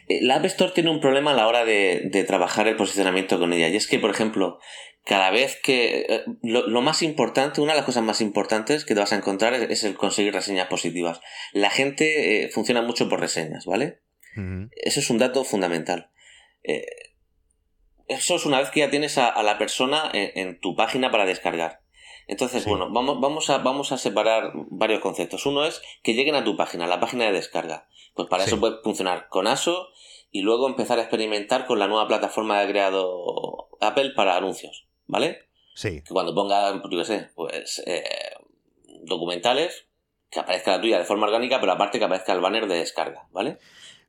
eh, 0.08 0.20
la 0.22 0.36
App 0.36 0.46
Store 0.46 0.72
tiene 0.72 0.88
un 0.88 1.00
problema 1.00 1.32
a 1.32 1.34
la 1.34 1.46
hora 1.46 1.66
de, 1.66 2.08
de, 2.10 2.24
trabajar 2.24 2.66
el 2.66 2.76
posicionamiento 2.76 3.38
con 3.38 3.52
ella. 3.52 3.68
Y 3.68 3.76
es 3.76 3.86
que, 3.86 3.98
por 3.98 4.08
ejemplo, 4.08 4.58
cada 5.04 5.30
vez 5.30 5.60
que... 5.62 6.06
Eh, 6.08 6.24
lo, 6.42 6.80
más 6.80 7.02
importante, 7.02 7.60
una 7.60 7.72
de 7.72 7.78
las 7.78 7.86
cosas 7.86 8.02
más 8.02 8.20
importantes 8.20 8.84
que 8.84 8.94
te 8.94 9.00
vas 9.00 9.12
a 9.12 9.16
encontrar 9.16 9.54
es, 9.54 9.84
el 9.84 9.96
conseguir 9.96 10.32
reseñas 10.32 10.68
positivas. 10.68 11.20
La 11.52 11.70
gente 11.70 12.44
eh, 12.44 12.48
funciona 12.50 12.82
mucho 12.82 13.08
por 13.08 13.20
reseñas, 13.20 13.66
¿vale? 13.66 14.00
Eso 14.76 15.00
es 15.00 15.10
un 15.10 15.18
dato 15.18 15.44
fundamental. 15.44 16.10
Eh, 16.62 16.86
eso 18.08 18.36
es 18.36 18.46
una 18.46 18.60
vez 18.60 18.70
que 18.70 18.80
ya 18.80 18.90
tienes 18.90 19.18
a, 19.18 19.42
la 19.42 19.58
persona 19.58 20.10
en, 20.12 20.58
tu 20.60 20.74
página 20.74 21.10
para 21.10 21.26
descargar. 21.26 21.82
Entonces, 22.28 22.64
bueno, 22.64 22.90
vamos, 22.90 23.20
vamos, 23.20 23.50
a, 23.50 23.58
vamos 23.58 23.92
a 23.92 23.98
separar 23.98 24.52
varios 24.70 25.00
conceptos. 25.00 25.44
Uno 25.44 25.66
es 25.66 25.82
que 26.02 26.14
lleguen 26.14 26.34
a 26.34 26.44
tu 26.44 26.56
página, 26.56 26.86
la 26.86 27.00
página 27.00 27.26
de 27.26 27.32
descarga. 27.32 27.88
Pues 28.14 28.28
para 28.28 28.44
eso 28.44 28.60
puede 28.60 28.76
funcionar 28.82 29.28
con 29.28 29.46
ASO 29.46 29.88
y 30.30 30.40
luego 30.42 30.66
empezar 30.66 30.98
a 30.98 31.02
experimentar 31.02 31.66
con 31.66 31.78
la 31.78 31.88
nueva 31.88 32.08
plataforma 32.08 32.58
que 32.58 32.64
ha 32.64 32.68
creado 32.68 33.68
Apple 33.80 34.12
para 34.16 34.36
anuncios. 34.36 34.86
¿Vale? 35.12 35.46
Sí. 35.74 36.00
Que 36.00 36.12
cuando 36.12 36.34
ponga, 36.34 36.72
yo 36.72 36.98
qué 36.98 37.04
sé, 37.04 37.30
pues 37.34 37.82
eh, 37.86 38.02
documentales, 39.04 39.86
que 40.30 40.40
aparezca 40.40 40.72
la 40.72 40.80
tuya 40.80 40.98
de 40.98 41.04
forma 41.04 41.26
orgánica, 41.26 41.60
pero 41.60 41.72
aparte 41.72 41.98
que 41.98 42.06
aparezca 42.06 42.32
el 42.32 42.40
banner 42.40 42.66
de 42.66 42.76
descarga, 42.76 43.28
¿vale? 43.30 43.58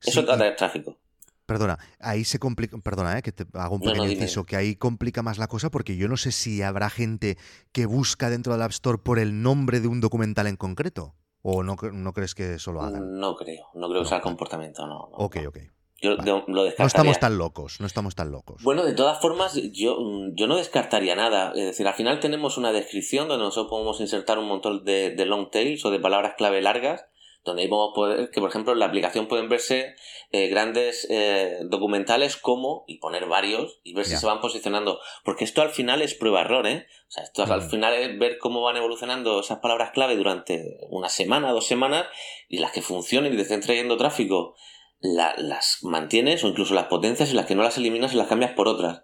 Eso 0.02 0.24
trata 0.24 0.46
de 0.46 0.52
tráfico. 0.52 0.98
Perdona, 1.46 1.78
ahí 2.00 2.24
se 2.24 2.39
complica, 2.39 2.78
perdona, 2.78 3.20
eh, 3.20 3.22
que 3.22 3.34
te 3.34 3.46
hago 3.54 3.76
un 3.76 3.82
pequeño 3.82 4.10
inciso, 4.10 4.46
que 4.46 4.56
ahí 4.56 4.78
complica 4.78 5.22
más 5.22 5.38
la 5.38 5.48
cosa 5.48 5.70
porque 5.70 5.98
yo 5.98 6.08
no 6.08 6.16
sé 6.16 6.32
si 6.32 6.62
habrá 6.62 6.89
gente 6.89 7.38
que 7.74 7.86
busca 7.86 8.30
dentro 8.30 8.54
del 8.54 8.62
App 8.62 8.72
Store 8.72 8.98
por 8.98 9.20
el 9.20 9.42
nombre 9.42 9.82
de 9.82 9.89
un 9.89 10.00
documental 10.00 10.48
en 10.48 10.56
concreto. 10.56 11.16
¿O 11.46 11.62
no, 11.62 11.76
no 11.76 12.13
crees 12.13 12.34
que 12.34 12.54
eso 12.54 12.72
lo 12.72 12.82
hagan? 12.82 13.20
No 13.20 13.36
creo, 13.36 13.68
no 13.74 13.89
creo 13.89 14.04
que 14.04 14.08
sea 14.08 14.18
el 14.18 14.24
comportamiento, 14.24 14.88
no. 14.88 15.10
ok, 15.12 15.39
ok. 15.48 15.58
Yo 16.04 16.16
lo 16.48 16.63
descartaría. 16.63 16.84
No 16.84 16.88
estamos 16.88 17.20
tan 17.20 17.38
locos, 17.38 17.80
no 17.80 17.88
estamos 17.88 18.16
tan 18.16 18.32
locos. 18.32 18.62
Bueno, 18.62 18.84
de 18.84 18.94
todas 18.94 19.20
formas, 19.22 19.56
yo, 19.56 19.98
yo 20.34 20.48
no 20.48 20.58
descartaría 20.58 21.16
nada. 21.16 21.52
Es 21.56 21.66
decir, 21.66 21.88
al 21.88 21.94
final 21.94 22.20
tenemos 22.20 22.58
una 22.58 22.72
descripción 22.72 23.28
donde 23.28 23.46
nosotros 23.46 23.70
podemos 23.70 24.00
insertar 24.02 24.38
un 24.38 24.48
montón 24.48 24.84
de, 24.84 25.12
de 25.12 25.26
long 25.26 25.50
tails 25.50 25.86
o 25.86 25.92
de 25.92 26.00
palabras 26.00 26.34
clave 26.38 26.62
largas 26.62 27.06
donde 27.44 27.63
ahí 27.63 27.68
a 27.68 27.94
poder, 27.94 28.30
que 28.30 28.39
por 28.39 28.50
ejemplo 28.50 28.74
en 28.74 28.80
la 28.80 28.86
aplicación 28.86 29.28
pueden 29.28 29.50
verse 29.50 29.96
eh, 30.32 30.48
grandes 30.48 31.06
eh, 31.10 31.60
documentales 31.66 32.38
como, 32.38 32.86
y 32.88 33.00
poner 33.00 33.26
varios, 33.28 33.80
y 33.84 33.94
ver 33.94 34.06
si 34.06 34.16
se 34.16 34.26
van 34.26 34.39
posicionando. 34.39 35.00
Porque 35.24 35.44
esto 35.44 35.62
al 35.62 35.70
final 35.70 36.02
es 36.02 36.13
prueba-error, 36.13 36.66
¿eh? 36.68 36.88
O 37.08 37.12
sea, 37.12 37.24
esto 37.24 37.44
al 37.44 37.62
final 37.62 37.94
es 37.94 38.18
ver 38.18 38.38
cómo 38.38 38.62
van 38.62 38.78
evolucionando 38.78 39.42
esas 39.42 39.60
palabras 39.60 39.92
clave 39.92 40.16
durante 40.16 40.78
una 40.89 41.10
semana, 41.10 41.52
dos 41.52 41.68
semanas, 41.68 42.08
y 42.48 42.60
las 42.60 42.72
que 42.72 42.82
funcionen 42.82 43.34
y 43.34 43.36
te 43.36 43.42
estén 43.44 43.62
trayendo 43.62 43.98
tráfico, 43.98 44.56
las 45.04 45.80
mantienes 45.84 46.44
o 46.44 46.48
incluso 46.48 46.74
las 46.74 46.86
potencias 46.86 47.30
y 47.30 47.34
las 47.34 47.46
que 47.46 47.56
no 47.56 47.63
las 47.63 47.78
eliminas 47.78 48.13
y 48.13 48.18
las 48.18 48.28
cambias 48.28 48.52
por 48.52 48.68
otras. 48.68 49.04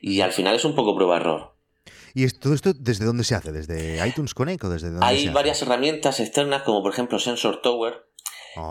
Y 0.00 0.20
al 0.20 0.32
final 0.32 0.54
es 0.54 0.64
un 0.64 0.74
poco 0.74 0.94
prueba-error. 0.94 1.56
¿Y 2.14 2.26
todo 2.28 2.54
esto 2.54 2.72
desde 2.72 3.04
dónde 3.04 3.24
se 3.24 3.34
hace? 3.34 3.52
¿Desde 3.52 4.06
iTunes 4.06 4.34
Connect 4.34 4.64
o 4.64 4.70
desde 4.70 4.90
dónde 4.90 5.06
Hay 5.06 5.28
varias 5.28 5.62
herramientas 5.62 6.20
externas, 6.20 6.62
como 6.62 6.82
por 6.82 6.92
ejemplo 6.92 7.18
Sensor 7.18 7.60
Tower 7.62 8.06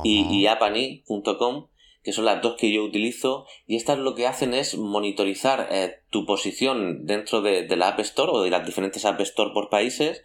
y, 0.03 0.21
y 0.21 0.47
apani.com, 0.47 1.67
que 2.03 2.13
son 2.13 2.25
las 2.25 2.41
dos 2.41 2.55
que 2.57 2.71
yo 2.71 2.83
utilizo, 2.83 3.45
y 3.67 3.75
estas 3.75 3.97
lo 3.97 4.15
que 4.15 4.27
hacen 4.27 4.53
es 4.53 4.77
monitorizar 4.77 5.67
eh, 5.71 6.01
tu 6.09 6.25
posición 6.25 7.05
dentro 7.05 7.41
de, 7.41 7.65
de, 7.65 7.75
la 7.77 7.89
App 7.89 7.99
Store 7.99 8.31
o 8.33 8.41
de 8.41 8.49
las 8.49 8.65
diferentes 8.65 9.05
App 9.05 9.19
Store 9.21 9.51
por 9.53 9.69
países 9.69 10.23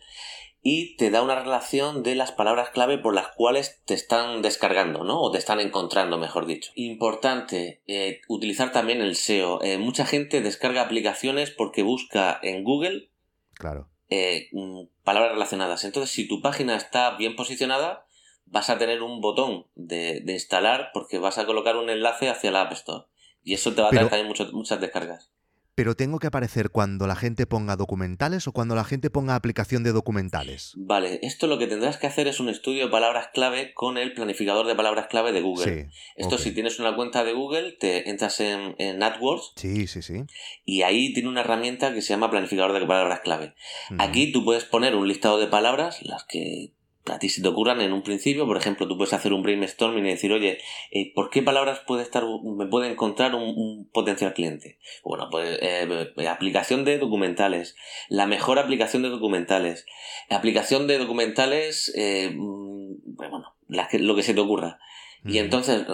y 0.67 0.97
te 0.97 1.11
da 1.11 1.23
una 1.23 1.39
relación 1.39 2.03
de 2.03 2.15
las 2.15 2.33
palabras 2.33 2.71
clave 2.71 2.97
por 2.97 3.15
las 3.15 3.29
cuales 3.29 3.83
te 3.85 3.93
están 3.93 4.41
descargando, 4.41 5.05
¿no? 5.05 5.21
O 5.21 5.31
te 5.31 5.37
están 5.37 5.61
encontrando, 5.61 6.17
mejor 6.17 6.47
dicho. 6.47 6.73
Importante, 6.75 7.83
eh, 7.87 8.23
utilizar 8.29 8.73
también 8.73 9.03
el 9.03 9.15
SEO. 9.15 9.63
Eh, 9.63 9.77
mucha 9.77 10.07
gente 10.07 10.41
descarga 10.41 10.81
aplicaciones 10.81 11.51
porque 11.51 11.83
busca 11.83 12.41
en 12.43 12.65
Google 12.65 13.11
claro. 13.53 13.91
Eh, 14.09 14.49
mm, 14.53 14.85
palabras 15.03 15.33
relacionadas. 15.33 15.85
Entonces, 15.85 16.11
si 16.11 16.27
tu 16.27 16.41
página 16.41 16.77
está 16.77 17.11
bien 17.19 17.37
posicionada, 17.37 18.07
vas 18.47 18.71
a 18.71 18.79
tener 18.79 19.03
un 19.03 19.21
botón 19.21 19.67
de, 19.75 20.25
instalar 20.27 20.93
porque 20.95 21.19
vas 21.19 21.37
a 21.37 21.45
colocar 21.45 21.77
un 21.77 21.91
enlace 21.91 22.31
hacia 22.31 22.51
la 22.51 22.63
App 22.63 22.73
Store. 22.73 23.05
Y 23.43 23.53
eso 23.53 23.75
te 23.75 23.83
va 23.83 23.89
a 23.89 23.91
traer 23.91 24.09
también 24.09 24.33
muchas 24.53 24.81
descargas 24.81 25.34
pero 25.75 25.95
tengo 25.97 26.19
que 26.19 26.27
aparecer 26.27 26.71
cuando 26.71 27.07
la 27.07 27.17
gente 27.17 27.47
ponga 27.47 27.77
documentales 27.77 28.47
o 28.47 28.53
cuando 28.53 28.75
la 28.75 28.85
gente 28.85 29.11
ponga 29.11 29.35
aplicación 29.35 29.83
de 29.83 29.93
documentales. 29.93 30.73
Vale, 30.77 31.19
esto 31.23 31.47
lo 31.47 31.59
que 31.59 31.67
tendrás 31.67 31.97
que 31.97 32.07
hacer 32.07 32.29
es 32.29 32.41
un 32.41 32.49
estudio 32.49 32.85
de 32.85 32.91
palabras 32.91 33.29
clave 33.33 33.75
con 33.75 33.99
el 33.99 34.13
planificador 34.15 34.67
de 34.67 34.75
palabras 34.75 35.07
clave 35.09 35.33
de 35.33 35.41
Google. 35.41 35.91
esto 36.17 36.39
si 36.39 36.53
tienes 36.53 36.79
una 36.79 36.95
cuenta 36.95 37.25
de 37.25 37.33
Google, 37.33 37.73
te 37.73 38.11
entras 38.11 38.41
en, 38.41 39.03
AdWords. 39.03 39.53
Sí, 39.57 39.87
sí, 39.87 40.03
sí. 40.03 40.25
Y 40.65 40.83
ahí 40.83 41.13
tiene 41.13 41.29
una 41.29 41.41
herramienta 41.41 41.93
que 41.93 42.03
se 42.03 42.11
llama 42.11 42.31
planificador 42.31 42.73
de 42.73 42.87
palabras 42.87 43.21
clave. 43.21 43.55
Aquí 43.99 44.33
tú 44.33 44.45
puedes 44.45 44.65
poner 44.65 44.95
un 44.95 45.09
listado 45.09 45.39
de 45.39 45.47
palabras, 45.47 46.03
las 46.03 46.25
que 46.25 46.74
a 47.13 47.19
ti 47.19 47.29
se 47.29 47.43
te 47.43 47.49
ocurran 47.49 47.81
en 47.81 47.93
un 47.93 48.03
principio, 48.03 48.47
por 48.47 48.57
ejemplo, 48.57 48.89
tú 48.89 48.97
puedes 48.97 49.13
hacer 49.13 49.33
un 49.33 49.43
brainstorming 49.43 50.07
y 50.07 50.11
decir, 50.11 50.33
oye, 50.33 50.59
eh, 50.91 51.13
¿por 51.15 51.31
qué 51.31 51.43
palabras 51.43 51.81
puede 51.81 52.03
estar, 52.03 52.25
me 52.43 52.67
puede 52.67 52.91
encontrar 52.91 53.35
un, 53.35 53.89
potencial 53.93 54.33
cliente? 54.33 54.79
Bueno, 55.05 55.29
pues 55.31 55.59
eh, 55.61 56.13
eh, 56.17 56.29
aplicación 56.29 56.85
de 56.85 56.99
documentales, 56.99 57.77
la 58.09 58.27
mejor 58.27 58.59
aplicación 58.59 59.03
de 59.03 59.11
documentales, 59.11 59.87
aplicación 60.31 60.87
de 60.87 60.99
documentales, 60.99 61.93
mm, 61.97 63.17
bueno, 63.17 63.55
lo 63.69 64.17
que 64.17 64.23
se 64.23 64.35
te 64.35 64.41
ocurra. 64.41 64.79
Y 65.27 65.39
entonces, 65.39 65.87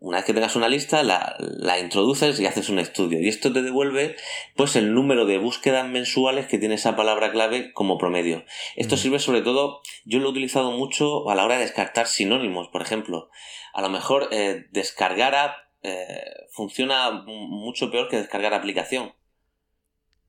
una 0.00 0.16
vez 0.16 0.24
que 0.24 0.32
tengas 0.32 0.56
una 0.56 0.68
lista, 0.68 1.02
la, 1.02 1.36
la, 1.38 1.78
introduces 1.78 2.40
y 2.40 2.46
haces 2.46 2.70
un 2.70 2.78
estudio. 2.78 3.20
Y 3.20 3.28
esto 3.28 3.52
te 3.52 3.60
devuelve, 3.60 4.16
pues, 4.56 4.76
el 4.76 4.94
número 4.94 5.26
de 5.26 5.36
búsquedas 5.36 5.86
mensuales 5.86 6.46
que 6.46 6.56
tiene 6.56 6.76
esa 6.76 6.96
palabra 6.96 7.32
clave 7.32 7.74
como 7.74 7.98
promedio. 7.98 8.44
Esto 8.76 8.96
sirve 8.96 9.18
sobre 9.18 9.42
todo, 9.42 9.82
yo 10.06 10.20
lo 10.20 10.28
he 10.28 10.30
utilizado 10.30 10.70
mucho 10.70 11.28
a 11.28 11.34
la 11.34 11.44
hora 11.44 11.56
de 11.56 11.62
descartar 11.64 12.06
sinónimos, 12.06 12.68
por 12.68 12.80
ejemplo. 12.80 13.28
A 13.74 13.82
lo 13.82 13.90
mejor 13.90 14.28
eh, 14.32 14.66
descargar 14.70 15.34
app 15.34 15.56
eh, 15.82 16.24
funciona 16.50 17.10
mucho 17.10 17.90
peor 17.90 18.08
que 18.08 18.16
descargar 18.16 18.54
aplicación. 18.54 19.12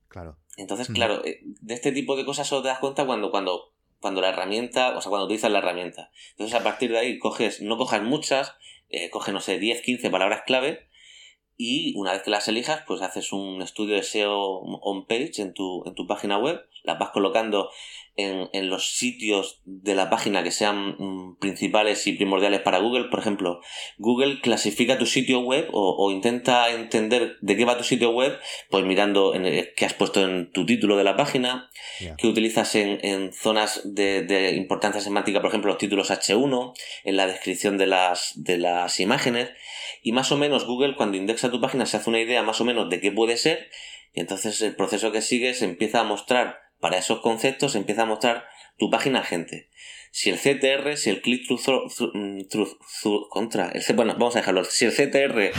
Claro. 0.10 0.38
Entonces, 0.58 0.90
claro, 0.90 1.26
eh, 1.26 1.40
de 1.44 1.74
este 1.74 1.92
tipo 1.92 2.16
de 2.16 2.26
cosas 2.26 2.48
solo 2.48 2.62
te 2.62 2.68
das 2.68 2.80
cuenta 2.80 3.06
cuando, 3.06 3.32
cuando 3.32 3.73
cuando 4.04 4.20
la 4.20 4.30
herramienta, 4.30 4.98
o 4.98 5.02
sea, 5.02 5.10
cuando 5.10 5.26
utilizas 5.26 5.50
la 5.50 5.60
herramienta. 5.60 6.12
Entonces, 6.32 6.60
a 6.60 6.62
partir 6.62 6.92
de 6.92 7.00
ahí, 7.00 7.20
coges, 7.20 7.62
no 7.62 7.78
cojas 7.78 8.04
muchas, 8.04 8.54
eh, 8.90 9.10
coge, 9.10 9.32
no 9.32 9.40
sé, 9.40 9.60
10, 9.60 9.82
15 9.82 10.10
palabras 10.10 10.44
clave 10.46 10.90
y 11.56 11.94
una 11.96 12.12
vez 12.12 12.24
que 12.24 12.32
las 12.32 12.50
elijas, 12.50 12.84
pues 12.86 13.02
haces 13.02 13.32
un 13.32 13.62
estudio 13.62 13.96
de 13.96 14.04
SEO 14.04 14.60
on 14.60 15.06
page 15.06 15.42
en 15.42 15.54
tu, 15.54 15.84
en 15.86 15.96
tu 15.96 16.06
página 16.06 16.38
web, 16.38 16.62
las 16.84 17.00
vas 17.00 17.12
colocando 17.12 17.70
en, 18.16 18.50
en, 18.54 18.70
los 18.70 18.96
sitios 18.96 19.62
de 19.66 19.96
la 19.96 20.10
página 20.10 20.44
que 20.44 20.52
sean 20.52 20.96
mm, 20.98 21.38
principales 21.40 22.06
y 22.06 22.14
primordiales 22.14 22.62
para 22.62 22.80
Google. 22.80 23.06
Por 23.06 23.20
ejemplo, 23.20 23.62
Google 23.98 24.40
clasifica 24.42 24.98
tu 24.98 25.06
sitio 25.06 25.40
web 25.40 25.70
o, 25.72 26.12
intenta 26.12 26.70
entender 26.70 27.38
de 27.42 27.58
qué 27.58 27.66
va 27.66 27.78
tu 27.78 27.84
sitio 27.84 28.12
web, 28.12 28.38
pues 28.70 28.86
mirando 28.86 29.34
en 29.34 29.68
qué 29.76 29.86
has 29.86 29.94
puesto 29.94 30.24
en 30.24 30.52
tu 30.52 30.66
título 30.66 30.96
de 30.98 31.04
la 31.04 31.18
página, 31.18 31.70
qué 32.18 32.28
utilizas 32.28 32.76
en, 32.76 33.00
en 33.04 33.34
zonas 33.34 33.82
de, 33.84 34.22
de, 34.22 34.52
importancia 34.56 35.02
semántica, 35.02 35.42
por 35.42 35.50
ejemplo, 35.50 35.72
los 35.72 35.80
títulos 35.80 36.12
H1, 36.12 36.74
en 37.04 37.18
la 37.18 37.28
descripción 37.28 37.78
de 37.78 37.88
las, 37.88 38.34
de 38.36 38.58
las 38.58 39.00
imágenes. 39.00 39.50
Y 40.04 40.12
más 40.12 40.32
o 40.32 40.38
menos 40.38 40.66
Google 40.66 40.96
cuando 40.96 41.18
indexa 41.18 41.50
tu 41.50 41.62
página 41.62 41.86
se 41.86 41.98
hace 41.98 42.10
una 42.10 42.20
idea 42.20 42.44
más 42.44 42.62
o 42.62 42.66
menos 42.66 42.90
de 42.90 43.00
qué 43.00 43.12
puede 43.12 43.38
ser. 43.38 43.70
Y 44.14 44.20
entonces 44.20 44.62
el 44.62 44.76
proceso 44.76 45.12
que 45.12 45.22
sigue 45.22 45.54
se 45.54 45.66
empieza 45.66 46.02
a 46.02 46.04
mostrar 46.04 46.63
para 46.84 46.98
esos 46.98 47.22
conceptos 47.22 47.76
empieza 47.76 48.02
a 48.02 48.06
mostrar 48.06 48.46
tu 48.78 48.90
página 48.90 49.20
a 49.20 49.24
gente. 49.24 49.70
Si 50.12 50.30
el 50.30 50.38
CTR, 50.38 50.98
si 50.98 51.12
el 51.12 51.22
click 51.22 51.48
through, 51.48 51.90
mm, 52.14 52.42
contra, 53.30 53.70
el, 53.70 53.96
bueno, 53.96 54.16
vamos 54.16 54.36
a 54.36 54.40
dejarlo. 54.40 54.66
Si 54.66 54.84
el 54.84 54.92
CTR 54.92 55.54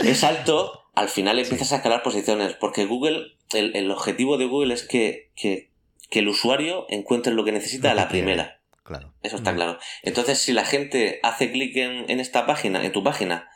es 0.02 0.24
alto, 0.24 0.86
al 0.94 1.10
final 1.10 1.38
empiezas 1.38 1.72
a 1.72 1.76
escalar 1.76 2.02
posiciones, 2.02 2.54
porque 2.54 2.86
Google, 2.86 3.36
el, 3.52 3.90
objetivo 3.90 4.38
de 4.38 4.46
Google 4.46 4.72
es 4.72 4.82
que, 4.82 5.30
que, 5.36 5.68
el 6.10 6.26
usuario 6.26 6.86
encuentre 6.88 7.34
lo 7.34 7.44
que 7.44 7.52
necesita 7.52 7.90
a 7.90 7.94
la 7.94 8.08
primera. 8.08 8.62
Claro. 8.82 9.12
Eso 9.22 9.36
está 9.36 9.54
claro. 9.54 9.78
Entonces, 10.02 10.38
si 10.38 10.54
la 10.54 10.64
gente 10.64 11.20
hace 11.22 11.52
clic 11.52 11.76
en, 11.76 12.10
en 12.10 12.18
esta 12.18 12.46
página, 12.46 12.82
en 12.82 12.92
tu 12.92 13.04
página, 13.04 13.50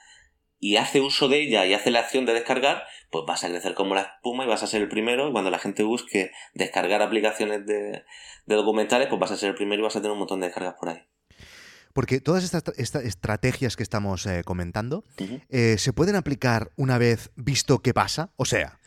y 0.63 0.77
hace 0.77 1.01
uso 1.01 1.29
de 1.29 1.41
ella 1.43 1.67
y 1.67 1.75
hace 1.75 1.91
la 1.91 1.99
acción 1.99 2.25
de 2.25 2.33
descargar, 2.33 2.85
pues 3.11 3.25
vas 3.27 3.43
a 3.43 3.49
crecer 3.49 3.75
como 3.75 3.97
la 3.97 4.03
espuma 4.03 4.45
y 4.45 4.47
vas 4.47 4.63
a 4.63 4.69
ser 4.69 4.81
el 4.81 4.89
primero. 4.89 5.29
Y 5.29 5.33
cuando 5.33 5.51
la 5.51 5.59
gente 5.59 5.83
busque 5.83 6.31
descargar 6.55 7.03
aplicaciones 7.03 7.67
de, 7.67 8.05
documentales, 8.47 9.09
pues 9.09 9.21
vas 9.21 9.33
a 9.33 9.37
ser 9.37 9.49
el 9.51 9.55
primero 9.57 9.81
y 9.81 9.83
vas 9.83 9.97
a 9.97 9.99
tener 10.01 10.13
un 10.13 10.21
montón 10.21 10.39
de 10.39 10.47
descargas 10.47 10.75
por 10.79 10.91
ahí. 10.91 11.03
Porque 11.93 12.21
todas 12.21 12.45
estas, 12.45 12.63
estrategias 12.79 13.75
que 13.75 13.83
estamos 13.83 14.25
eh, 14.25 14.43
comentando 14.45 15.05
eh, 15.51 15.79
se 15.79 15.93
pueden 15.93 16.15
aplicar 16.15 16.71
una 16.77 16.97
vez 16.97 17.33
visto 17.35 17.81
qué 17.81 17.93
pasa. 17.93 18.31
O 18.37 18.45
sea, 18.45 18.79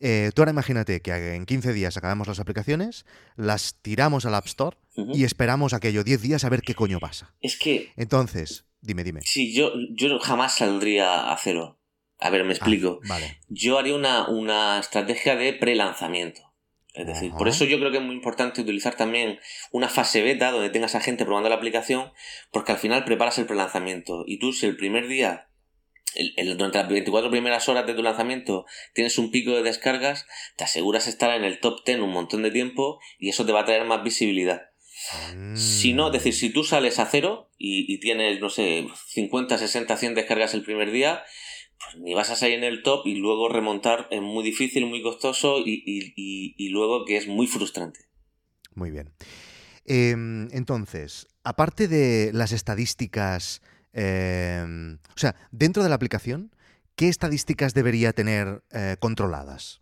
eh, 0.00 0.32
tú 0.34 0.42
ahora 0.42 0.50
imagínate 0.50 1.00
que 1.00 1.34
en 1.36 1.46
15 1.46 1.72
días 1.72 1.96
acabamos 1.96 2.26
las 2.26 2.40
aplicaciones, 2.40 3.06
las 3.36 3.76
tiramos 3.82 4.26
al 4.26 4.34
App 4.34 4.46
Store 4.46 4.76
y 4.96 5.22
esperamos 5.22 5.74
aquello 5.74 6.02
10 6.02 6.22
días 6.22 6.44
a 6.44 6.48
ver 6.48 6.62
qué 6.62 6.74
coño 6.74 6.98
pasa. 6.98 7.32
Es 7.40 7.56
que. 7.56 7.92
Entonces, 7.96 8.64
Dime, 8.80 9.04
dime. 9.04 9.20
Sí, 9.22 9.52
yo, 9.54 9.72
yo 9.90 10.18
jamás 10.18 10.56
saldría 10.56 11.30
a 11.30 11.36
cero. 11.36 11.78
A 12.18 12.30
ver, 12.30 12.44
me 12.44 12.50
ah, 12.50 12.56
explico. 12.56 13.00
vale. 13.08 13.38
Yo 13.48 13.78
haría 13.78 13.94
una, 13.94 14.28
una 14.28 14.78
estrategia 14.78 15.36
de 15.36 15.52
pre-lanzamiento. 15.54 16.50
Es 16.92 17.06
decir, 17.06 17.32
por 17.32 17.46
eso 17.46 17.64
yo 17.64 17.78
creo 17.78 17.92
que 17.92 17.98
es 17.98 18.02
muy 18.02 18.16
importante 18.16 18.60
utilizar 18.60 18.96
también 18.96 19.38
una 19.70 19.88
fase 19.88 20.22
beta 20.22 20.50
donde 20.50 20.70
tengas 20.70 20.96
a 20.96 21.00
gente 21.00 21.24
probando 21.24 21.48
la 21.48 21.54
aplicación, 21.54 22.12
porque 22.50 22.72
al 22.72 22.78
final 22.78 23.04
preparas 23.04 23.38
el 23.38 23.46
pre-lanzamiento. 23.46 24.24
Y 24.26 24.38
tú, 24.40 24.52
si 24.52 24.66
el 24.66 24.76
primer 24.76 25.06
día, 25.06 25.48
el, 26.14 26.56
durante 26.56 26.78
las 26.78 26.88
24 26.88 27.30
primeras 27.30 27.68
horas 27.68 27.86
de 27.86 27.94
tu 27.94 28.02
lanzamiento, 28.02 28.66
tienes 28.92 29.18
un 29.18 29.30
pico 29.30 29.52
de 29.52 29.62
descargas, 29.62 30.26
te 30.56 30.64
aseguras 30.64 31.06
estar 31.06 31.30
en 31.30 31.44
el 31.44 31.60
top 31.60 31.84
10 31.86 32.00
un 32.00 32.10
montón 32.10 32.42
de 32.42 32.50
tiempo 32.50 32.98
y 33.20 33.28
eso 33.28 33.46
te 33.46 33.52
va 33.52 33.60
a 33.60 33.64
traer 33.66 33.84
más 33.84 34.02
visibilidad. 34.02 34.69
Si 35.54 35.92
no, 35.92 36.08
es 36.08 36.12
decir, 36.12 36.34
si 36.34 36.50
tú 36.50 36.64
sales 36.64 36.98
a 36.98 37.06
cero 37.06 37.50
y, 37.58 37.98
tienes, 38.00 38.40
no 38.40 38.48
sé, 38.48 38.86
50, 39.08 39.58
60, 39.58 39.96
100 39.96 40.14
descargas 40.14 40.54
el 40.54 40.62
primer 40.62 40.90
día, 40.90 41.22
pues 41.78 42.02
ni 42.02 42.14
vas 42.14 42.30
a 42.30 42.36
salir 42.36 42.58
en 42.58 42.64
el 42.64 42.82
top 42.82 43.06
y 43.06 43.16
luego 43.16 43.48
remontar 43.48 44.06
es 44.10 44.20
muy 44.20 44.44
difícil, 44.44 44.86
muy 44.86 45.02
costoso 45.02 45.58
y, 45.64 46.68
luego 46.70 47.04
que 47.04 47.16
es 47.16 47.26
muy 47.26 47.46
frustrante. 47.46 48.00
Muy 48.74 48.90
bien. 48.90 49.12
Em, 49.84 50.48
entonces, 50.52 51.26
aparte 51.42 51.88
de 51.88 52.30
las 52.32 52.52
estadísticas, 52.52 53.62
em, 53.92 54.94
o 54.94 55.18
sea, 55.18 55.34
dentro 55.50 55.82
de 55.82 55.88
la 55.88 55.96
aplicación, 55.96 56.54
¿qué 56.94 57.08
estadísticas 57.08 57.74
debería 57.74 58.12
tener 58.12 58.62
eh, 58.70 58.96
controladas? 59.00 59.80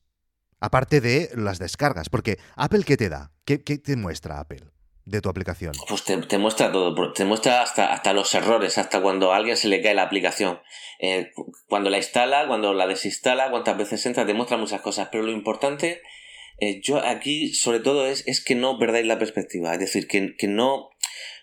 Aparte 0.60 1.00
de 1.00 1.30
las 1.34 1.58
descargas, 1.58 2.08
porque 2.08 2.38
Apple, 2.56 2.84
¿qué 2.84 2.96
te 2.96 3.08
da? 3.08 3.32
¿Qué, 3.44 3.62
qué 3.62 3.78
te 3.78 3.96
muestra 3.96 4.40
Apple? 4.40 4.64
De 5.08 5.20
tu 5.20 5.28
aplicación? 5.28 5.72
Pues 5.88 6.04
te, 6.04 6.38
muestra 6.38 6.70
todo, 6.70 7.12
te 7.12 7.24
muestra 7.24 7.62
hasta, 7.62 7.92
hasta 7.92 8.12
los 8.12 8.34
errores, 8.34 8.78
hasta 8.78 9.00
cuando 9.00 9.32
a 9.32 9.36
alguien 9.36 9.56
se 9.56 9.68
le 9.68 9.80
cae 9.82 9.94
la 9.94 10.02
aplicación. 10.02 10.60
Eh, 10.98 11.32
cuando 11.66 11.90
la 11.90 11.96
instala, 11.96 12.46
cuando 12.46 12.74
la 12.74 12.86
desinstala, 12.86 13.50
cuántas 13.50 13.76
veces 13.76 14.04
entra, 14.06 14.26
te 14.26 14.34
muestra 14.34 14.56
muchas 14.56 14.80
cosas. 14.80 15.08
Pero 15.10 15.24
lo 15.24 15.32
importante, 15.32 16.02
eh, 16.58 16.80
yo 16.82 16.98
aquí 17.04 17.54
sobre 17.54 17.80
todo 17.80 18.06
es, 18.06 18.26
es 18.26 18.44
que 18.44 18.54
no 18.54 18.78
perdáis 18.78 19.06
la 19.06 19.18
perspectiva. 19.18 19.72
Es 19.72 19.80
decir, 19.80 20.08
que, 20.08 20.36
que 20.36 20.46
no, 20.46 20.90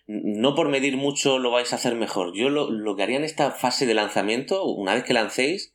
no 0.08 0.54
por 0.56 0.69
medir 0.69 0.97
mucho 0.97 1.39
lo 1.39 1.51
vais 1.51 1.73
a 1.73 1.78
hacer 1.78 1.95
mejor. 1.95 2.34
Yo 2.36 2.49
lo, 2.49 2.69
lo 2.69 2.95
que 2.95 3.04
haría 3.04 3.17
en 3.17 3.23
esta 3.23 3.51
fase 3.51 3.86
de 3.86 3.95
lanzamiento, 3.95 4.63
una 4.65 4.93
vez 4.93 5.04
que 5.04 5.13
lancéis, 5.13 5.73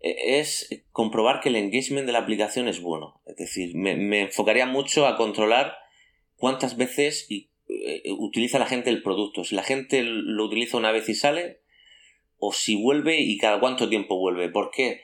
e, 0.00 0.38
es 0.38 0.68
comprobar 0.92 1.40
que 1.40 1.48
el 1.48 1.56
engagement 1.56 2.06
de 2.06 2.12
la 2.12 2.20
aplicación 2.20 2.68
es 2.68 2.80
bueno. 2.80 3.20
Es 3.26 3.36
decir, 3.36 3.74
me, 3.74 4.22
enfocaría 4.22 4.66
mucho 4.66 5.06
a 5.06 5.16
controlar 5.16 5.83
cuántas 6.44 6.76
veces 6.76 7.24
y, 7.30 7.48
eh, 7.68 8.02
utiliza 8.18 8.58
la 8.58 8.66
gente 8.66 8.90
el 8.90 9.02
producto. 9.02 9.44
Si 9.44 9.54
la 9.54 9.62
gente 9.62 10.02
lo 10.02 10.44
utiliza 10.44 10.76
una 10.76 10.92
vez 10.92 11.08
y 11.08 11.14
sale, 11.14 11.62
o 12.36 12.52
si 12.52 12.76
vuelve 12.76 13.18
y 13.18 13.38
cada 13.38 13.58
cuánto 13.60 13.88
tiempo 13.88 14.18
vuelve. 14.18 14.50
¿Por 14.50 14.70
qué? 14.70 15.00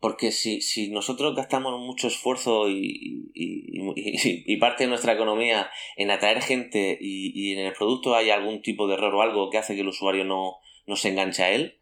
Porque 0.00 0.32
si, 0.32 0.62
si 0.62 0.90
nosotros 0.90 1.36
gastamos 1.36 1.78
mucho 1.78 2.08
esfuerzo 2.08 2.70
y, 2.70 3.30
y, 3.34 4.56
parte 4.56 4.84
de 4.84 4.88
nuestra 4.88 5.12
economía 5.12 5.68
en 5.98 6.10
atraer 6.10 6.40
gente 6.40 6.96
y, 6.98 7.52
en 7.52 7.66
el 7.66 7.74
producto 7.74 8.14
hay 8.14 8.30
algún 8.30 8.62
tipo 8.62 8.88
de 8.88 8.94
error 8.94 9.14
o 9.14 9.20
algo 9.20 9.50
que 9.50 9.58
hace 9.58 9.74
que 9.74 9.82
el 9.82 9.88
usuario 9.88 10.24
no, 10.24 10.54
no 10.86 10.96
se 10.96 11.10
enganche 11.10 11.42
a 11.42 11.50
él, 11.50 11.80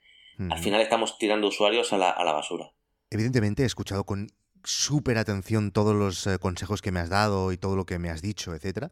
al 0.51 0.59
final 0.59 0.81
estamos 0.81 1.17
tirando 1.17 1.47
usuarios 1.47 1.93
a 1.93 1.99
la, 1.99 2.11
a 2.11 2.25
la 2.25 2.33
basura. 2.33 2.73
Evidentemente 3.11 3.63
he 3.63 3.67
escuchado 3.67 4.03
con 4.03 4.33
súper 4.67 5.17
atención 5.17 5.71
todos 5.71 5.95
los 5.95 6.27
eh, 6.27 6.39
consejos 6.39 6.83
que 6.83 6.93
me 6.93 7.01
has 7.01 7.09
dado 7.09 7.53
y 7.53 7.57
todo 7.57 7.77
lo 7.77 7.87
que 7.87 7.99
me 7.99 8.11
has 8.11 8.21
dicho, 8.21 8.55
etcétera. 8.55 8.91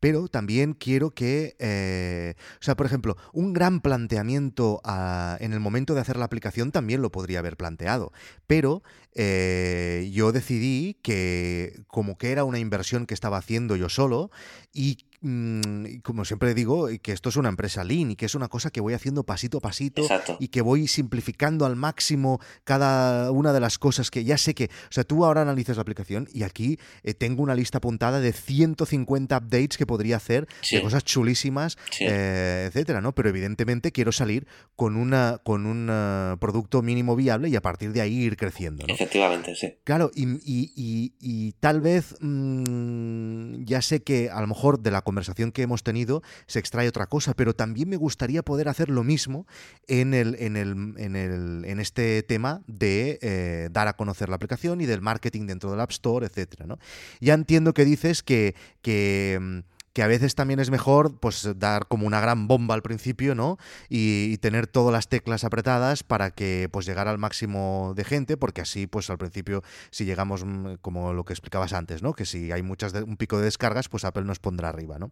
Pero 0.00 0.28
también 0.28 0.74
quiero 0.74 1.10
que, 1.10 1.56
eh, 1.58 2.34
o 2.60 2.62
sea, 2.62 2.76
por 2.76 2.86
ejemplo, 2.86 3.16
un 3.32 3.52
gran 3.52 3.80
planteamiento 3.80 4.80
ah, 4.84 5.36
en 5.40 5.52
el 5.52 5.58
momento 5.58 5.94
de 5.94 6.00
hacer 6.00 6.16
la 6.16 6.24
aplicación 6.24 6.70
también 6.70 7.02
lo 7.02 7.10
podría 7.10 7.40
haber 7.40 7.56
planteado. 7.56 8.12
Pero 8.46 8.84
eh, 9.14 10.08
yo 10.12 10.30
decidí 10.30 10.94
que 11.02 11.82
como 11.88 12.16
que 12.16 12.30
era 12.30 12.44
una 12.44 12.60
inversión 12.60 13.06
que 13.06 13.14
estaba 13.14 13.38
haciendo 13.38 13.74
yo 13.74 13.88
solo 13.88 14.30
y 14.72 14.98
como 15.20 16.24
siempre 16.24 16.54
digo, 16.54 16.88
que 17.02 17.12
esto 17.12 17.28
es 17.28 17.36
una 17.36 17.48
empresa 17.48 17.84
lean 17.84 18.12
y 18.12 18.16
que 18.16 18.26
es 18.26 18.34
una 18.34 18.48
cosa 18.48 18.70
que 18.70 18.80
voy 18.80 18.94
haciendo 18.94 19.24
pasito 19.24 19.58
a 19.58 19.60
pasito 19.60 20.02
y 20.38 20.48
que 20.48 20.60
voy 20.60 20.86
simplificando 20.86 21.66
al 21.66 21.76
máximo 21.76 22.40
cada 22.64 23.30
una 23.32 23.52
de 23.52 23.60
las 23.60 23.78
cosas 23.78 24.10
que 24.10 24.24
ya 24.24 24.38
sé 24.38 24.54
que, 24.54 24.66
o 24.66 24.92
sea, 24.92 25.04
tú 25.04 25.24
ahora 25.24 25.42
analizas 25.42 25.76
la 25.76 25.82
aplicación 25.82 26.28
y 26.32 26.42
aquí 26.42 26.78
eh, 27.02 27.14
tengo 27.14 27.42
una 27.42 27.54
lista 27.54 27.78
apuntada 27.78 28.20
de 28.20 28.32
150 28.32 29.36
updates 29.36 29.76
que 29.76 29.86
podría 29.86 30.16
hacer 30.16 30.46
de 30.70 30.82
cosas 30.82 31.04
chulísimas, 31.04 31.76
eh, 32.00 32.66
etcétera, 32.68 33.00
¿no? 33.00 33.14
Pero 33.14 33.28
evidentemente 33.28 33.92
quiero 33.92 34.12
salir 34.12 34.46
con 34.76 34.96
una 34.96 35.40
con 35.44 35.66
un 35.66 35.88
eh, 35.90 36.36
producto 36.40 36.82
mínimo 36.82 37.16
viable 37.16 37.48
y 37.48 37.56
a 37.56 37.62
partir 37.62 37.92
de 37.92 38.00
ahí 38.00 38.18
ir 38.18 38.36
creciendo, 38.36 38.86
¿no? 38.86 38.94
Efectivamente, 38.94 39.54
sí. 39.54 39.74
Claro, 39.84 40.10
y, 40.14 41.52
tal 41.60 41.80
vez 41.80 42.14
mm, 42.20 43.64
ya 43.64 43.82
sé 43.82 44.02
que 44.02 44.30
a 44.30 44.40
lo 44.40 44.46
mejor 44.46 44.80
de 44.80 44.90
la 44.90 45.02
conversación 45.08 45.52
que 45.52 45.62
hemos 45.62 45.82
tenido 45.82 46.22
se 46.46 46.58
extrae 46.58 46.86
otra 46.86 47.06
cosa, 47.06 47.32
pero 47.32 47.54
también 47.54 47.88
me 47.88 47.96
gustaría 47.96 48.42
poder 48.42 48.68
hacer 48.68 48.90
lo 48.90 49.04
mismo 49.04 49.46
en, 49.86 50.12
el, 50.12 50.36
en, 50.38 50.54
el, 50.58 50.94
en, 50.98 51.16
el, 51.16 51.64
en 51.64 51.80
este 51.80 52.22
tema 52.22 52.60
de 52.66 53.18
eh, 53.22 53.70
dar 53.72 53.88
a 53.88 53.94
conocer 53.94 54.28
la 54.28 54.36
aplicación 54.36 54.82
y 54.82 54.86
del 54.86 55.00
marketing 55.00 55.46
dentro 55.46 55.70
del 55.70 55.80
App 55.80 55.92
Store, 55.92 56.26
etc. 56.26 56.66
¿no? 56.66 56.78
Ya 57.20 57.32
entiendo 57.32 57.72
que 57.72 57.86
dices 57.86 58.22
que, 58.22 58.54
que 58.82 59.38
mm, 59.40 59.77
que 59.98 60.04
a 60.04 60.06
veces 60.06 60.36
también 60.36 60.60
es 60.60 60.70
mejor 60.70 61.18
pues 61.18 61.50
dar 61.56 61.88
como 61.88 62.06
una 62.06 62.20
gran 62.20 62.46
bomba 62.46 62.76
al 62.76 62.82
principio, 62.82 63.34
¿no? 63.34 63.58
Y, 63.88 64.38
tener 64.38 64.68
todas 64.68 64.92
las 64.92 65.08
teclas 65.08 65.42
apretadas 65.42 66.04
para 66.04 66.30
que 66.30 66.68
pues 66.70 66.86
llegar 66.86 67.08
al 67.08 67.18
máximo 67.18 67.94
de 67.96 68.04
gente, 68.04 68.36
porque 68.36 68.60
así 68.60 68.86
pues 68.86 69.10
al 69.10 69.18
principio 69.18 69.64
si 69.90 70.04
llegamos 70.04 70.44
mm, 70.44 70.74
como 70.82 71.12
lo 71.14 71.24
que 71.24 71.32
explicabas 71.32 71.72
antes, 71.72 72.00
¿no? 72.00 72.12
Que 72.12 72.26
si 72.26 72.52
hay 72.52 72.62
muchas 72.62 72.92
un 72.92 73.16
pico 73.16 73.38
de 73.38 73.46
descargas, 73.46 73.88
pues 73.88 74.04
Apple 74.04 74.22
nos 74.22 74.38
pondrá 74.38 74.68
arriba, 74.68 75.00
¿no? 75.00 75.10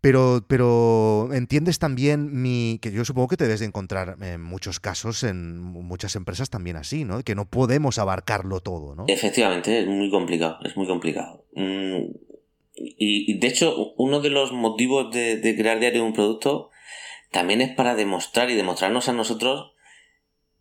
Pero, 0.00 0.44
pero 0.46 1.30
entiendes 1.32 1.80
también 1.80 2.40
mi. 2.40 2.78
que 2.80 2.92
yo 2.92 3.04
supongo 3.04 3.26
que 3.26 3.36
te 3.36 3.44
debes 3.44 3.60
de 3.60 3.66
encontrar 3.66 4.16
en 4.22 4.40
muchos 4.40 4.78
casos, 4.78 5.24
en 5.24 5.58
muchas 5.58 6.14
empresas 6.14 6.50
también 6.50 6.76
así, 6.76 7.04
¿no? 7.04 7.20
Que 7.24 7.34
no 7.34 7.46
podemos 7.46 7.98
abarcarlo 7.98 8.60
todo, 8.60 8.94
¿no? 8.94 9.06
Efectivamente, 9.08 9.80
es 9.80 9.88
muy 9.88 10.08
complicado, 10.08 10.58
es 10.62 10.76
muy 10.76 10.86
complicado. 10.86 11.44
Mm, 11.56 12.32
y, 12.74 13.38
de 13.38 13.46
hecho, 13.48 13.92
uno 13.96 14.20
de 14.20 14.30
los 14.30 14.52
motivos 14.52 15.12
de, 15.12 15.54
crear 15.56 15.78
diario 15.78 16.04
un 16.04 16.14
producto 16.14 16.70
también 17.30 17.60
es 17.60 17.74
para 17.74 17.94
demostrar 17.94 18.50
y 18.50 18.54
demostrarnos 18.54 19.08
a 19.08 19.12
nosotros 19.12 19.72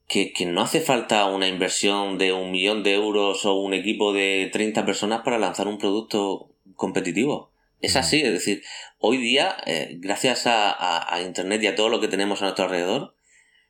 que, 0.07 0.33
no 0.45 0.61
hace 0.61 0.81
falta 0.81 1.25
una 1.25 1.47
inversión 1.47 2.17
de 2.17 2.33
un 2.33 2.51
millón 2.51 2.83
de 2.83 2.93
euros 2.95 3.45
o 3.45 3.55
un 3.55 3.73
equipo 3.73 4.11
de 4.11 4.49
30 4.51 4.85
personas 4.85 5.21
para 5.21 5.39
lanzar 5.39 5.67
un 5.67 5.77
producto 5.77 6.53
competitivo. 6.75 7.53
Es 7.79 7.95
así, 7.95 8.21
es 8.21 8.31
decir, 8.31 8.61
hoy 8.99 9.17
día, 9.17 9.55
eh, 9.65 9.95
gracias 9.99 10.43
a, 10.45 11.17
Internet 11.25 11.63
y 11.63 11.67
a 11.67 11.75
todo 11.75 11.89
lo 11.89 12.01
que 12.01 12.09
tenemos 12.09 12.41
a 12.41 12.45
nuestro 12.45 12.65
alrededor, 12.65 13.15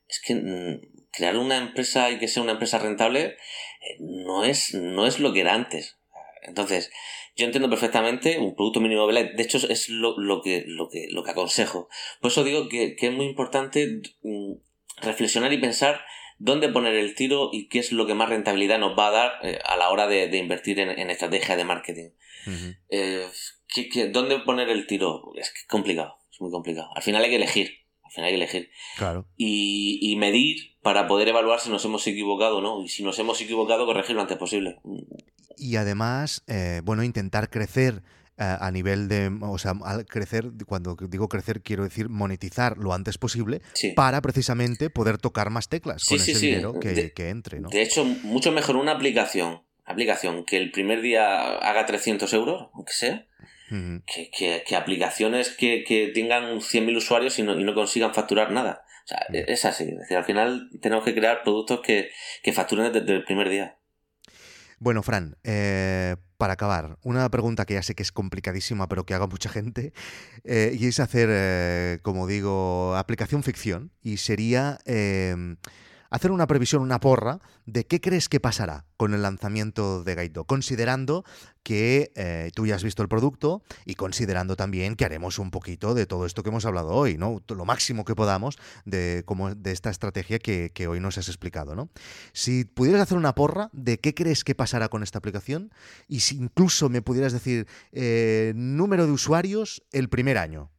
es 0.08 0.20
que 0.20 0.36
mm, 0.36 0.82
crear 1.12 1.38
una 1.38 1.58
empresa 1.58 2.10
y 2.10 2.18
que 2.18 2.28
sea 2.28 2.42
una 2.42 2.54
empresa 2.54 2.80
rentable 2.80 3.38
eh, 3.82 3.98
no, 4.00 4.44
es, 4.44 4.74
no 4.74 5.06
es 5.06 5.20
lo 5.20 5.34
que 5.34 5.42
era 5.42 5.54
antes. 5.54 6.00
Entonces, 6.42 6.92
yo 7.36 7.46
entiendo 7.46 7.70
perfectamente 7.70 8.40
un 8.40 8.56
producto 8.56 8.82
mínimo 8.82 9.08
viable. 9.08 9.34
De 9.36 9.44
hecho, 9.44 9.58
es 9.58 9.90
lo, 9.90 10.16
que, 10.42 10.64
lo, 10.68 10.90
que, 10.90 11.08
lo 11.12 11.24
que 11.24 11.32
aconsejo. 11.32 11.88
Por 12.20 12.32
eso 12.32 12.44
digo 12.44 12.68
que, 12.68 12.96
es 13.00 13.14
muy 13.14 13.26
importante 13.26 14.02
mm, 14.24 14.54
reflexionar 15.02 15.54
y 15.54 15.60
pensar 15.60 16.02
dónde 16.38 16.70
poner 16.70 16.96
el 16.96 17.16
tiro 17.16 17.50
y 17.54 17.68
qué 17.68 17.80
es 17.80 17.92
lo 17.92 18.06
que 18.06 18.16
más 18.16 18.30
rentabilidad 18.30 18.80
nos 18.80 18.98
va 18.98 19.08
a 19.08 19.12
dar 19.12 19.32
eh, 19.44 19.60
a 19.64 19.78
la 19.78 19.90
hora 19.90 20.08
de, 20.08 20.36
invertir 20.38 20.80
en, 20.80 20.90
en, 20.90 21.10
estrategia 21.10 21.56
de 21.56 21.64
marketing. 21.64 22.10
Eh, 22.90 23.28
dónde 24.12 24.40
poner 24.40 24.70
el 24.70 24.88
tiro? 24.88 25.32
Es 25.36 25.54
complicado, 25.70 26.18
es 26.32 26.42
muy 26.42 26.52
complicado. 26.52 26.90
Al 26.96 27.04
final 27.04 27.24
hay 27.24 27.30
que 27.30 27.36
elegir. 27.38 27.72
Al 28.04 28.12
final 28.12 28.28
hay 28.28 28.32
que 28.34 28.44
elegir. 28.44 28.72
Claro. 28.98 29.26
Y, 29.38 30.00
y 30.02 30.18
medir 30.18 30.76
para 30.82 31.08
poder 31.08 31.30
evaluar 31.30 31.62
si 31.62 31.70
nos 31.70 31.86
hemos 31.86 32.06
equivocado 32.08 32.58
o 32.58 32.62
no. 32.62 32.84
Y 32.84 32.90
si 32.90 33.04
nos 33.04 33.18
hemos 33.20 33.40
equivocado, 33.40 33.86
corregir 33.86 34.16
lo 34.16 34.22
antes 34.22 34.38
posible 34.38 34.80
y 35.58 35.76
además, 35.76 36.44
eh, 36.48 36.82
bueno, 36.84 37.04
intentar 37.04 37.50
crecer 37.50 38.04
eh, 38.38 38.58
a 38.60 38.72
nivel 38.72 39.08
de, 39.08 39.32
o 39.42 39.58
sea, 39.58 39.74
crecer, 40.08 40.46
cuando 40.66 40.96
digo 41.10 41.30
crecer 41.30 41.62
quiero 41.62 41.84
decir 41.84 42.10
monetizar 42.10 42.78
lo 42.78 42.94
antes 42.94 43.18
posible 43.18 43.62
para 43.96 44.22
precisamente 44.22 44.90
poder 44.90 45.18
tocar 45.18 45.50
más 45.52 45.70
teclas 45.70 46.06
con 46.06 46.18
ese 46.18 46.34
dinero 46.40 46.80
que, 46.80 47.12
entre. 47.30 47.60
¿no? 47.60 47.70
De 47.70 47.82
hecho, 47.84 48.04
mucho 48.04 48.52
mejor 48.52 48.78
una 48.78 48.94
aplicación, 48.94 49.62
aplicación 49.86 50.44
que 50.46 50.58
el 50.58 50.72
primer 50.72 51.02
día 51.02 51.58
haga 51.58 51.86
300 51.86 52.34
euros, 52.34 52.70
aunque 52.74 52.94
sea, 52.94 53.28
que, 54.08 54.76
aplicaciones 54.76 55.50
que, 55.50 56.12
tengan 56.14 56.62
100.000 56.62 56.98
usuarios 56.98 57.38
y 57.38 57.44
no, 57.44 57.60
y 57.60 57.64
no 57.64 57.74
consigan 57.76 58.14
facturar 58.14 58.52
nada. 58.52 58.84
O 59.04 59.08
sea, 59.08 59.20
es 59.34 59.66
así. 59.66 59.84
Es 59.84 60.00
decir, 60.00 60.18
al 60.18 60.26
final 60.26 60.70
tenemos 60.82 61.04
que 61.04 61.14
crear 61.14 61.44
productos 61.44 61.82
que, 61.82 62.10
que 62.44 62.54
facturen 62.54 62.92
desde 62.92 63.14
el 63.14 63.24
primer 63.24 63.50
día. 63.50 63.78
Bueno, 64.82 65.04
Fran, 65.04 65.38
eh, 65.44 66.16
para 66.38 66.54
acabar, 66.54 66.98
una 67.04 67.30
pregunta 67.30 67.66
que 67.66 67.76
ya 67.76 67.84
sé 67.84 67.94
que 67.94 68.02
es 68.02 68.12
complicadísima, 68.12 68.88
pero 68.88 69.06
que 69.06 69.14
haga 69.14 69.28
mucha 69.28 69.48
gente, 69.48 69.94
eh, 70.44 70.76
y 70.76 70.88
es 70.88 71.00
hacer, 71.00 71.30
eh, 71.32 72.00
como 72.02 72.26
digo, 72.26 72.96
aplicación 72.96 73.44
ficción, 73.44 73.92
y 74.02 74.18
sería 74.18 74.80
hacer 76.12 76.32
una 76.32 76.46
previsión, 76.46 76.84
una 76.84 77.00
porra, 77.00 77.40
de 77.66 77.88
qué 77.88 78.00
crees 78.00 78.30
que 78.30 78.40
pasará 78.40 78.86
con 78.98 79.16
el 79.16 79.24
lanzamiento 79.24 80.04
de 80.04 80.14
Gaito, 80.14 80.44
considerando 80.44 81.24
que 81.64 82.12
eh, 82.16 82.52
tú 82.54 82.68
ya 82.68 82.76
has 82.76 82.84
visto 82.84 83.02
el 83.02 83.08
producto 83.08 83.64
y 83.86 83.96
considerando 83.96 84.56
también 84.56 84.96
que 84.96 85.06
haremos 85.06 85.40
un 85.40 85.52
poquito 85.52 85.94
de 85.94 86.06
todo 86.06 86.26
esto 86.26 86.44
que 86.44 86.50
hemos 86.50 86.66
hablado 86.66 86.90
hoy, 86.90 87.18
¿no? 87.18 87.42
Lo 87.48 87.66
máximo 87.66 88.06
que 88.06 88.14
podamos 88.14 88.58
de, 88.86 89.24
como 89.26 89.56
de 89.56 89.72
esta 89.72 89.90
estrategia 89.90 90.38
que, 90.40 90.88
hoy 90.88 91.00
nos 91.00 91.18
has 91.18 91.30
explicado, 91.30 91.76
¿no? 91.76 91.90
Si 92.34 92.66
pudieras 92.66 93.02
hacer 93.02 93.18
una 93.18 93.34
porra 93.34 93.70
de 93.72 94.00
qué 94.00 94.14
crees 94.14 94.44
que 94.44 94.56
pasará 94.56 94.90
con 94.90 95.04
esta 95.04 95.20
aplicación 95.20 95.72
y 96.08 96.20
si 96.20 96.36
incluso 96.36 96.90
me 96.90 97.02
pudieras 97.02 97.32
decir 97.32 97.68
eh, 97.92 98.52
número 98.56 99.06
de 99.06 99.14
usuarios 99.14 99.84
el 99.92 100.10
primer 100.10 100.38
año, 100.38 100.72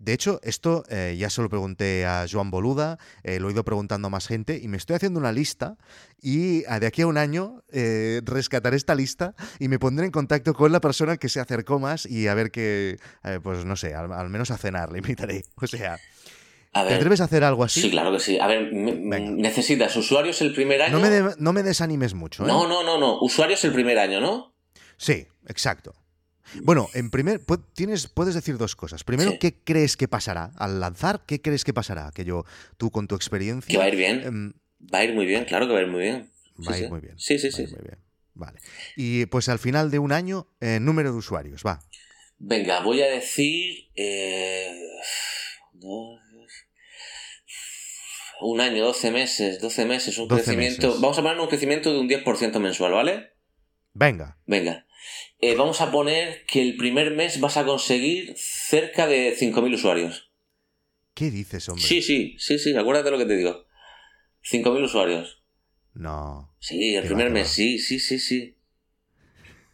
de 0.00 0.14
hecho, 0.14 0.40
esto 0.42 0.82
eh, 0.88 1.14
ya 1.18 1.28
se 1.28 1.42
lo 1.42 1.50
pregunté 1.50 2.06
a 2.06 2.24
Joan 2.28 2.50
Boluda, 2.50 2.98
eh, 3.22 3.38
lo 3.38 3.50
he 3.50 3.52
ido 3.52 3.64
preguntando 3.64 4.06
a 4.06 4.10
más 4.10 4.26
gente 4.26 4.58
y 4.60 4.66
me 4.66 4.78
estoy 4.78 4.96
haciendo 4.96 5.20
una 5.20 5.30
lista 5.30 5.76
y 6.22 6.62
de 6.62 6.86
aquí 6.86 7.02
a 7.02 7.06
un 7.06 7.18
año 7.18 7.62
eh, 7.70 8.22
rescataré 8.24 8.78
esta 8.78 8.94
lista 8.94 9.34
y 9.58 9.68
me 9.68 9.78
pondré 9.78 10.06
en 10.06 10.10
contacto 10.10 10.54
con 10.54 10.72
la 10.72 10.80
persona 10.80 11.18
que 11.18 11.28
se 11.28 11.38
acercó 11.38 11.78
más 11.78 12.06
y 12.06 12.28
a 12.28 12.34
ver 12.34 12.50
qué, 12.50 12.96
pues 13.42 13.66
no 13.66 13.76
sé, 13.76 13.94
al, 13.94 14.30
menos 14.30 14.50
a 14.50 14.56
cenar 14.56 14.90
le 14.90 14.98
invitaré. 14.98 15.44
O 15.62 15.66
sea... 15.66 15.98
¿Te 16.72 16.94
atreves 16.94 17.20
a 17.20 17.24
hacer 17.24 17.42
algo 17.44 17.64
así? 17.64 17.82
Sí, 17.82 17.90
claro 17.90 18.12
que 18.12 18.20
sí. 18.20 18.38
A 18.38 18.46
ver, 18.46 18.72
necesitas 18.72 19.94
usuarios 19.96 20.40
el 20.40 20.54
primer 20.54 20.80
año. 20.80 20.98
No 20.98 21.00
me, 21.00 21.34
no 21.36 21.52
me 21.52 21.62
desanimes 21.64 22.14
mucho. 22.14 22.44
No, 22.44 22.68
no, 22.68 22.84
no, 22.84 22.96
no. 22.96 23.20
Usuarios 23.20 23.64
el 23.64 23.72
primer 23.72 23.98
año, 23.98 24.20
¿no? 24.20 24.54
Sí, 24.96 25.26
exacto. 25.48 25.99
Bueno, 26.62 26.88
en 26.94 27.10
primer, 27.10 27.40
tienes, 27.74 28.06
puedes 28.08 28.34
decir 28.34 28.58
dos 28.58 28.74
cosas. 28.76 29.04
Primero, 29.04 29.32
Sí. 29.32 29.38
¿qué 29.38 29.54
crees 29.62 29.96
que 29.96 30.08
pasará 30.08 30.50
al 30.56 30.80
lanzar? 30.80 31.22
¿Qué 31.26 31.40
crees 31.40 31.64
que 31.64 31.72
pasará? 31.72 32.10
Que 32.14 32.24
yo, 32.24 32.44
tú 32.76 32.90
con 32.90 33.06
tu 33.08 33.14
experiencia... 33.14 33.70
Que 33.70 33.78
va 33.78 33.84
a 33.84 33.88
ir 33.88 33.96
bien. 33.96 34.22
em, 34.24 34.52
Va 34.92 34.98
a 34.98 35.04
ir 35.04 35.14
muy 35.14 35.26
bien, 35.26 35.44
claro 35.44 35.66
que 35.66 35.72
va 35.74 35.78
a 35.80 35.82
ir 35.82 35.88
muy 35.88 36.00
bien. 36.00 36.30
va 36.68 36.72
a 36.74 36.78
ir 36.78 36.84
sí. 36.84 36.90
muy 36.90 37.00
bien. 37.00 37.18
Sí, 37.18 37.38
sí, 37.38 37.48
va 37.50 37.56
sí. 37.56 37.62
muy 37.66 37.82
bien. 37.86 37.98
Vale. 38.34 38.58
Y 38.96 39.26
pues 39.26 39.48
al 39.48 39.58
final 39.58 39.90
de 39.90 39.98
un 39.98 40.12
año, 40.12 40.46
eh, 40.60 40.78
número 40.80 41.12
de 41.12 41.18
usuarios, 41.18 41.62
va. 41.66 41.80
Venga, 42.38 42.80
voy 42.80 43.02
a 43.02 43.06
decir. 43.06 43.90
eh, 43.94 44.74
un 48.42 48.60
año, 48.60 48.84
12 48.86 49.10
meses, 49.10 49.60
12 49.60 49.84
meses, 49.84 50.16
un 50.18 50.28
12 50.28 50.42
crecimiento. 50.44 50.86
meses. 50.88 51.00
Vamos 51.02 51.18
a 51.18 51.22
poner 51.22 51.38
un 51.38 51.48
crecimiento 51.48 51.92
de 51.92 51.98
un 52.00 52.08
10% 52.08 52.58
mensual, 52.58 52.92
¿vale? 52.92 53.34
Venga. 53.92 54.38
Venga. 54.46 54.86
Eh, 55.42 55.54
vamos 55.56 55.80
a 55.80 55.90
poner 55.90 56.44
que 56.46 56.60
el 56.62 56.76
primer 56.76 57.12
mes 57.12 57.40
vas 57.40 57.56
a 57.56 57.64
conseguir 57.64 58.34
cerca 58.36 59.06
de 59.06 59.34
5.000 59.36 59.74
usuarios. 59.74 60.30
¿Qué 61.14 61.30
dices, 61.30 61.68
hombre? 61.68 61.84
Sí, 61.86 62.02
sí, 62.02 62.36
sí, 62.38 62.58
sí, 62.58 62.76
acuérdate 62.76 63.06
de 63.06 63.10
lo 63.12 63.18
que 63.18 63.26
te 63.26 63.36
digo. 63.36 63.64
5.000 64.42 64.84
usuarios. 64.84 65.42
No, 65.94 66.54
Sí, 66.58 66.94
el 66.94 67.04
primer 67.04 67.28
va, 67.28 67.32
mes, 67.32 67.48
va. 67.48 67.52
sí, 67.54 67.78
sí, 67.78 67.98
sí, 67.98 68.18
sí. 68.18 68.56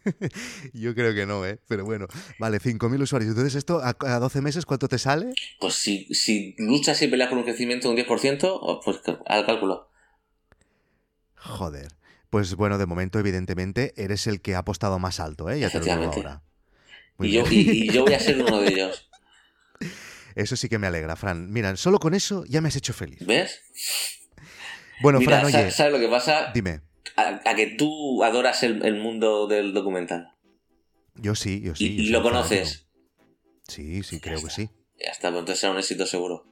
yo 0.73 0.95
creo 0.95 1.13
que 1.13 1.25
no, 1.25 1.45
¿eh? 1.45 1.59
Pero 1.67 1.83
bueno, 1.85 2.07
vale, 2.39 2.59
5.000 2.59 3.01
usuarios. 3.01 3.29
Entonces, 3.31 3.55
esto 3.55 3.79
a, 3.83 3.95
a 3.99 4.19
12 4.19 4.41
meses, 4.41 4.65
¿cuánto 4.65 4.87
te 4.87 4.97
sale? 4.97 5.37
Pues 5.59 5.75
si, 5.75 6.05
si 6.13 6.55
luchas 6.57 7.01
y 7.01 7.07
peleas 7.07 7.29
por 7.29 7.37
un 7.37 7.43
crecimiento 7.43 7.87
de 7.87 7.93
un 7.93 7.97
10%, 8.07 8.57
oh, 8.61 8.79
pues 8.83 9.01
al 9.25 9.45
cálculo. 9.45 9.89
Joder. 11.35 11.96
Pues 12.29 12.55
bueno, 12.55 12.77
de 12.77 12.85
momento, 12.85 13.19
evidentemente, 13.19 13.93
eres 13.95 14.27
el 14.27 14.41
que 14.41 14.55
ha 14.55 14.59
apostado 14.59 14.99
más 14.99 15.19
alto, 15.19 15.49
¿eh? 15.49 15.59
Ya 15.59 15.69
te 15.69 15.79
lo 15.79 15.85
digo 15.85 16.03
ahora. 16.11 16.43
Y 17.19 17.31
yo, 17.31 17.43
bien. 17.43 17.53
y, 17.67 17.69
y 17.85 17.91
yo 17.91 18.03
voy 18.03 18.13
a 18.13 18.19
ser 18.19 18.41
uno 18.41 18.59
de 18.59 18.67
ellos. 18.73 19.09
Eso 20.35 20.55
sí 20.55 20.69
que 20.69 20.77
me 20.77 20.85
alegra, 20.87 21.15
Fran. 21.15 21.51
Mira, 21.51 21.75
solo 21.77 21.97
con 21.99 22.13
eso 22.13 22.45
ya 22.45 22.61
me 22.61 22.67
has 22.67 22.75
hecho 22.75 22.93
feliz. 22.93 23.25
¿Ves? 23.25 23.59
Bueno, 25.01 25.17
Mira, 25.17 25.39
Fran, 25.39 25.45
oye, 25.45 25.71
¿sabes 25.71 25.91
lo 25.93 25.99
que 25.99 26.07
pasa? 26.07 26.51
dime. 26.53 26.81
A, 27.15 27.41
a 27.43 27.55
que 27.55 27.65
tú 27.75 28.23
adoras 28.23 28.61
el, 28.61 28.85
el 28.85 28.95
mundo 28.99 29.47
del 29.47 29.73
documental. 29.73 30.35
Yo 31.15 31.33
sí, 31.33 31.61
yo 31.61 31.73
sí. 31.73 31.95
y 31.97 32.05
yo 32.05 32.19
lo 32.19 32.21
conoces. 32.23 32.87
Sí, 33.67 34.03
sí, 34.03 34.19
creo 34.19 34.43
que 34.43 34.51
sí. 34.51 34.69
Ya 34.99 35.09
está, 35.09 35.29
pues 35.29 35.39
entonces 35.39 35.59
será 35.59 35.73
un 35.73 35.79
éxito 35.79 36.05
seguro. 36.05 36.45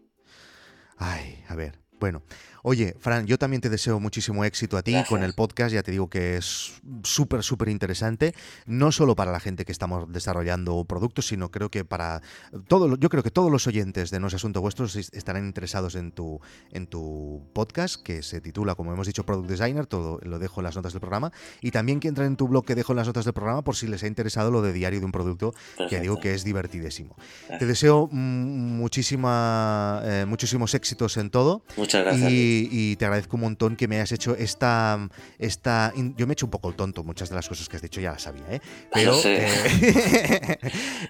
Ay, 0.98 1.44
a 1.48 1.56
ver. 1.56 1.80
Bueno, 2.00 2.24
oye, 2.68 2.96
Fran, 3.00 3.28
yo 3.28 3.38
también 3.38 3.62
te 3.62 3.70
deseo 3.70 4.00
muchísimo 4.00 4.44
éxito 4.44 4.76
a 4.76 4.82
ti 4.82 4.92
Gracias. 4.92 5.10
con 5.10 5.24
el 5.24 5.34
podcast. 5.34 5.72
Ya 5.74 5.84
te 5.84 5.92
digo 5.92 6.10
que 6.10 6.38
es 6.38 6.74
súper, 7.04 7.44
súper 7.44 7.70
interesante. 7.70 8.34
No 8.66 8.92
solo 8.92 9.16
para 9.16 9.32
la 9.32 9.40
gente 9.40 9.66
que 9.66 9.72
estamos 9.72 10.12
desarrollando 10.12 10.84
productos, 10.86 11.28
sino 11.28 11.52
creo 11.52 11.70
que 11.70 11.86
para 11.86 12.22
todo. 12.68 12.96
Yo 12.98 13.10
creo 13.10 13.22
que 13.22 13.30
todos 13.30 13.52
los 13.52 13.68
oyentes 13.68 14.10
de 14.10 14.20
No 14.20 14.28
es 14.28 14.34
Asunto 14.34 14.62
Vuestro 14.62 14.86
es- 14.88 14.96
estarán 15.14 15.46
interesados 15.46 15.94
en 15.94 16.12
tu, 16.12 16.40
en 16.72 16.88
tu 16.88 17.44
podcast, 17.54 18.02
que 18.02 18.24
se 18.24 18.42
titula, 18.42 18.74
como 18.74 18.92
hemos 18.92 19.06
dicho, 19.06 19.24
Product 19.26 19.48
Designer. 19.50 19.86
Todo 19.86 20.20
lo 20.24 20.40
dejo 20.40 20.62
en 20.62 20.64
las 20.66 20.76
notas 20.76 20.94
del 20.94 21.02
programa. 21.02 21.32
Y 21.62 21.70
también 21.70 22.00
que 22.00 22.08
entren 22.08 22.28
en 22.28 22.36
tu 22.36 22.48
blog, 22.48 22.66
que 22.66 22.74
dejo 22.74 22.94
en 22.94 22.98
las 22.98 23.06
notas 23.08 23.26
del 23.26 23.34
programa, 23.36 23.64
por 23.64 23.76
si 23.76 23.86
les 23.88 24.02
ha 24.04 24.08
interesado 24.08 24.50
lo 24.50 24.64
de 24.64 24.74
diario 24.74 25.00
de 25.00 25.06
un 25.06 25.12
producto, 25.12 25.54
que 25.90 26.00
digo 26.00 26.20
que 26.20 26.34
es 26.34 26.44
divertidísimo. 26.44 27.16
Te 27.60 27.68
deseo 27.68 28.08
muchísima, 28.08 30.02
eh, 30.04 30.26
muchísimos 30.28 30.74
éxitos 30.74 31.18
en 31.18 31.30
todo. 31.30 31.64
Muchas 31.78 32.04
gracias. 32.04 32.32
Y, 32.32 32.55
y 32.72 32.96
te 32.96 33.06
agradezco 33.06 33.36
un 33.38 33.42
montón 33.42 33.76
que 33.76 33.88
me 33.88 33.96
hayas 33.96 34.12
hecho 34.12 34.36
esta, 34.36 35.08
esta... 35.40 35.94
Yo 36.18 36.26
me 36.28 36.32
he 36.32 36.34
hecho 36.34 36.46
un 36.46 36.52
poco 36.52 36.70
el 36.70 36.76
tonto, 36.76 37.04
muchas 37.04 37.30
de 37.30 37.36
las 37.36 37.48
cosas 37.48 37.68
que 37.70 37.76
has 37.78 37.82
dicho 37.82 38.00
ya 38.02 38.12
las 38.14 38.22
sabía, 38.24 38.44
¿eh? 38.50 38.62
Pero 38.94 39.14
eh, 39.26 39.48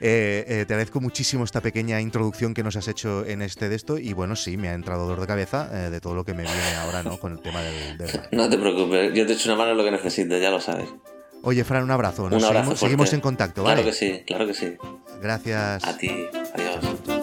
eh, 0.02 0.46
eh, 0.48 0.66
te 0.68 0.74
agradezco 0.74 1.02
muchísimo 1.02 1.44
esta 1.44 1.62
pequeña 1.62 2.00
introducción 2.02 2.54
que 2.54 2.64
nos 2.64 2.76
has 2.76 2.88
hecho 2.88 3.26
en 3.26 3.42
este 3.42 3.70
de 3.70 3.76
esto 3.76 3.98
y 3.98 4.14
bueno, 4.14 4.36
sí, 4.36 4.58
me 4.58 4.70
ha 4.70 4.74
entrado 4.74 5.04
dolor 5.04 5.22
de 5.22 5.28
cabeza 5.28 5.70
eh, 5.72 5.90
de 5.90 6.00
todo 6.02 6.16
lo 6.16 6.24
que 6.26 6.34
me 6.34 6.44
viene 6.44 6.76
ahora, 6.80 7.04
¿no? 7.04 7.18
Con 7.20 7.34
el 7.34 7.42
tema 7.42 7.62
del... 7.62 7.98
del- 7.98 8.22
No 8.32 8.50
te 8.50 8.58
preocupes, 8.58 9.14
yo 9.14 9.26
te 9.26 9.34
echo 9.34 9.50
una 9.50 9.58
mano 9.58 9.72
en 9.72 9.78
lo 9.78 9.84
que 9.84 9.92
necesites, 9.92 10.42
ya 10.42 10.52
lo 10.52 10.60
sabes. 10.60 10.90
Oye, 11.44 11.64
Fran, 11.64 11.84
un 11.84 11.92
abrazo. 11.92 12.24
Nos 12.30 12.42
Un 12.42 12.46
abrazo 12.46 12.54
seguimos, 12.64 12.80
seguimos 12.80 13.14
en 13.14 13.22
contacto, 13.22 13.64
¿vale? 13.64 13.82
Claro 13.84 13.90
que 13.92 13.96
sí, 13.96 14.24
claro 14.26 14.48
que 14.48 14.54
sí. 14.56 14.74
Gracias. 15.22 15.84
A 15.86 15.98
ti, 15.98 16.10
adiós. 16.54 17.14